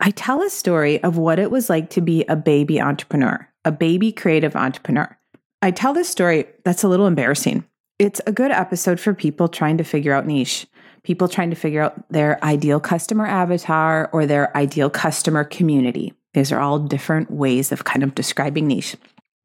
I 0.00 0.10
tell 0.10 0.42
a 0.42 0.50
story 0.50 1.02
of 1.02 1.16
what 1.16 1.38
it 1.38 1.50
was 1.50 1.70
like 1.70 1.88
to 1.90 2.02
be 2.02 2.24
a 2.24 2.36
baby 2.36 2.78
entrepreneur, 2.78 3.48
a 3.64 3.72
baby 3.72 4.12
creative 4.12 4.54
entrepreneur. 4.54 5.16
I 5.62 5.70
tell 5.70 5.94
this 5.94 6.10
story 6.10 6.44
that's 6.62 6.84
a 6.84 6.88
little 6.88 7.06
embarrassing. 7.06 7.64
It's 7.98 8.20
a 8.26 8.32
good 8.32 8.50
episode 8.50 9.00
for 9.00 9.14
people 9.14 9.48
trying 9.48 9.78
to 9.78 9.84
figure 9.84 10.12
out 10.12 10.26
niche, 10.26 10.66
people 11.04 11.26
trying 11.26 11.48
to 11.48 11.56
figure 11.56 11.80
out 11.80 12.06
their 12.10 12.42
ideal 12.44 12.80
customer 12.80 13.24
avatar 13.24 14.10
or 14.12 14.26
their 14.26 14.54
ideal 14.54 14.90
customer 14.90 15.42
community. 15.42 16.12
These 16.34 16.52
are 16.52 16.60
all 16.60 16.78
different 16.78 17.30
ways 17.30 17.72
of 17.72 17.84
kind 17.84 18.02
of 18.02 18.14
describing 18.14 18.66
niche. 18.66 18.94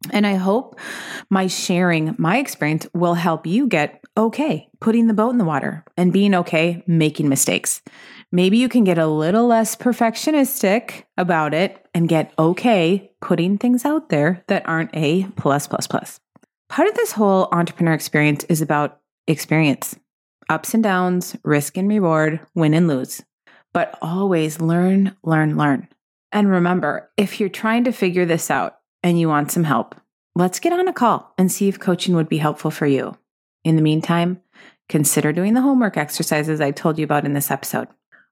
And 0.09 0.25
I 0.25 0.35
hope 0.35 0.79
my 1.29 1.47
sharing 1.47 2.15
my 2.17 2.37
experience 2.37 2.87
will 2.93 3.13
help 3.13 3.45
you 3.45 3.67
get 3.67 4.03
okay 4.17 4.67
putting 4.79 5.07
the 5.07 5.13
boat 5.13 5.29
in 5.29 5.37
the 5.37 5.45
water 5.45 5.85
and 5.95 6.11
being 6.11 6.33
okay 6.33 6.83
making 6.87 7.29
mistakes. 7.29 7.81
Maybe 8.31 8.57
you 8.57 8.67
can 8.67 8.83
get 8.83 8.97
a 8.97 9.07
little 9.07 9.45
less 9.45 9.75
perfectionistic 9.75 11.03
about 11.17 11.53
it 11.53 11.85
and 11.93 12.09
get 12.09 12.33
okay 12.39 13.11
putting 13.21 13.57
things 13.57 13.85
out 13.85 14.09
there 14.09 14.43
that 14.47 14.67
aren't 14.67 14.89
a 14.93 15.25
plus 15.35 15.67
plus 15.67 15.85
plus. 15.85 16.19
Part 16.69 16.87
of 16.87 16.95
this 16.95 17.11
whole 17.11 17.49
entrepreneur 17.51 17.93
experience 17.93 18.43
is 18.45 18.61
about 18.61 18.99
experience, 19.27 19.95
ups 20.49 20.73
and 20.73 20.81
downs, 20.81 21.35
risk 21.43 21.77
and 21.77 21.87
reward, 21.87 22.39
win 22.55 22.73
and 22.73 22.87
lose. 22.87 23.21
But 23.73 23.97
always 24.01 24.59
learn, 24.59 25.15
learn, 25.23 25.57
learn. 25.57 25.87
And 26.31 26.49
remember, 26.49 27.11
if 27.17 27.39
you're 27.39 27.49
trying 27.49 27.83
to 27.83 27.91
figure 27.91 28.25
this 28.25 28.49
out, 28.49 28.77
and 29.03 29.19
you 29.19 29.27
want 29.27 29.51
some 29.51 29.63
help, 29.63 29.95
let's 30.35 30.59
get 30.59 30.73
on 30.73 30.87
a 30.87 30.93
call 30.93 31.33
and 31.37 31.51
see 31.51 31.67
if 31.67 31.79
coaching 31.79 32.15
would 32.15 32.29
be 32.29 32.37
helpful 32.37 32.71
for 32.71 32.85
you. 32.85 33.17
In 33.63 33.75
the 33.75 33.81
meantime, 33.81 34.41
consider 34.89 35.31
doing 35.31 35.53
the 35.53 35.61
homework 35.61 35.97
exercises 35.97 36.61
I 36.61 36.71
told 36.71 36.97
you 36.97 37.03
about 37.03 37.25
in 37.25 37.33
this 37.33 37.51
episode. 37.51 37.87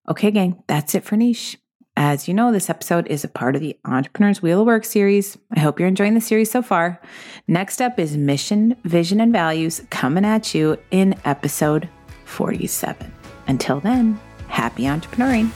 Okay, 0.07 0.31
gang, 0.31 0.63
that's 0.67 0.95
it 0.95 1.03
for 1.03 1.15
niche. 1.15 1.57
As 1.95 2.27
you 2.27 2.33
know, 2.33 2.51
this 2.51 2.69
episode 2.69 3.07
is 3.07 3.23
a 3.23 3.27
part 3.27 3.55
of 3.55 3.61
the 3.61 3.77
Entrepreneur's 3.83 4.41
Wheel 4.41 4.61
of 4.61 4.67
Work 4.67 4.85
series. 4.85 5.37
I 5.55 5.59
hope 5.59 5.79
you're 5.79 5.87
enjoying 5.87 6.13
the 6.13 6.21
series 6.21 6.49
so 6.49 6.61
far. 6.61 7.01
Next 7.47 7.81
up 7.81 7.99
is 7.99 8.15
mission, 8.15 8.77
vision, 8.85 9.19
and 9.19 9.33
values 9.33 9.81
coming 9.89 10.23
at 10.23 10.55
you 10.55 10.77
in 10.91 11.15
episode 11.25 11.89
47. 12.25 13.11
Until 13.47 13.81
then, 13.81 14.17
happy 14.47 14.83
entrepreneuring. 14.83 15.51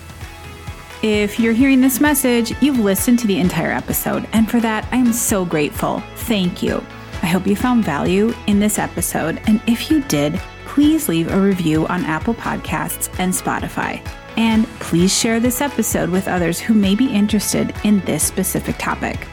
If 1.04 1.38
you're 1.38 1.52
hearing 1.52 1.82
this 1.82 2.00
message, 2.00 2.54
you've 2.62 2.80
listened 2.80 3.20
to 3.20 3.28
the 3.28 3.38
entire 3.38 3.74
episode, 3.74 4.26
and 4.32 4.50
for 4.50 4.62
that, 4.62 4.88
I 4.90 4.96
am 4.96 5.12
so 5.12 5.44
grateful. 5.44 6.02
Thank 6.16 6.64
you. 6.64 6.82
I 7.22 7.26
hope 7.26 7.46
you 7.46 7.58
found 7.58 7.84
value 7.84 8.34
in 8.48 8.58
this 8.58 8.80
episode, 8.80 9.42
and 9.46 9.62
if 9.68 9.92
you 9.92 10.02
did, 10.04 10.40
please 10.66 11.10
leave 11.10 11.30
a 11.30 11.38
review 11.38 11.86
on 11.88 12.06
Apple 12.06 12.34
Podcasts 12.34 13.14
and 13.20 13.34
Spotify. 13.34 14.02
And 14.38 14.66
please 14.80 15.14
share 15.14 15.42
this 15.42 15.60
episode 15.60 16.10
with 16.10 16.30
others 16.30 16.58
who 16.58 16.74
may 16.74 16.96
be 16.96 17.14
interested 17.14 17.76
in 17.84 18.00
this 18.06 18.24
specific 18.24 18.78
topic. 18.78 19.28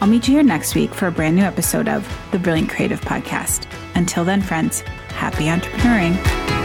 I'll 0.00 0.08
meet 0.08 0.26
you 0.26 0.34
here 0.34 0.42
next 0.42 0.74
week 0.74 0.92
for 0.92 1.06
a 1.06 1.12
brand 1.12 1.36
new 1.36 1.44
episode 1.44 1.86
of 1.86 2.04
the 2.32 2.38
Brilliant 2.40 2.68
Creative 2.68 3.00
Podcast. 3.00 3.68
Until 3.94 4.24
then, 4.24 4.42
friends, 4.42 4.80
happy 5.10 5.44
entrepreneuring. 5.44 6.61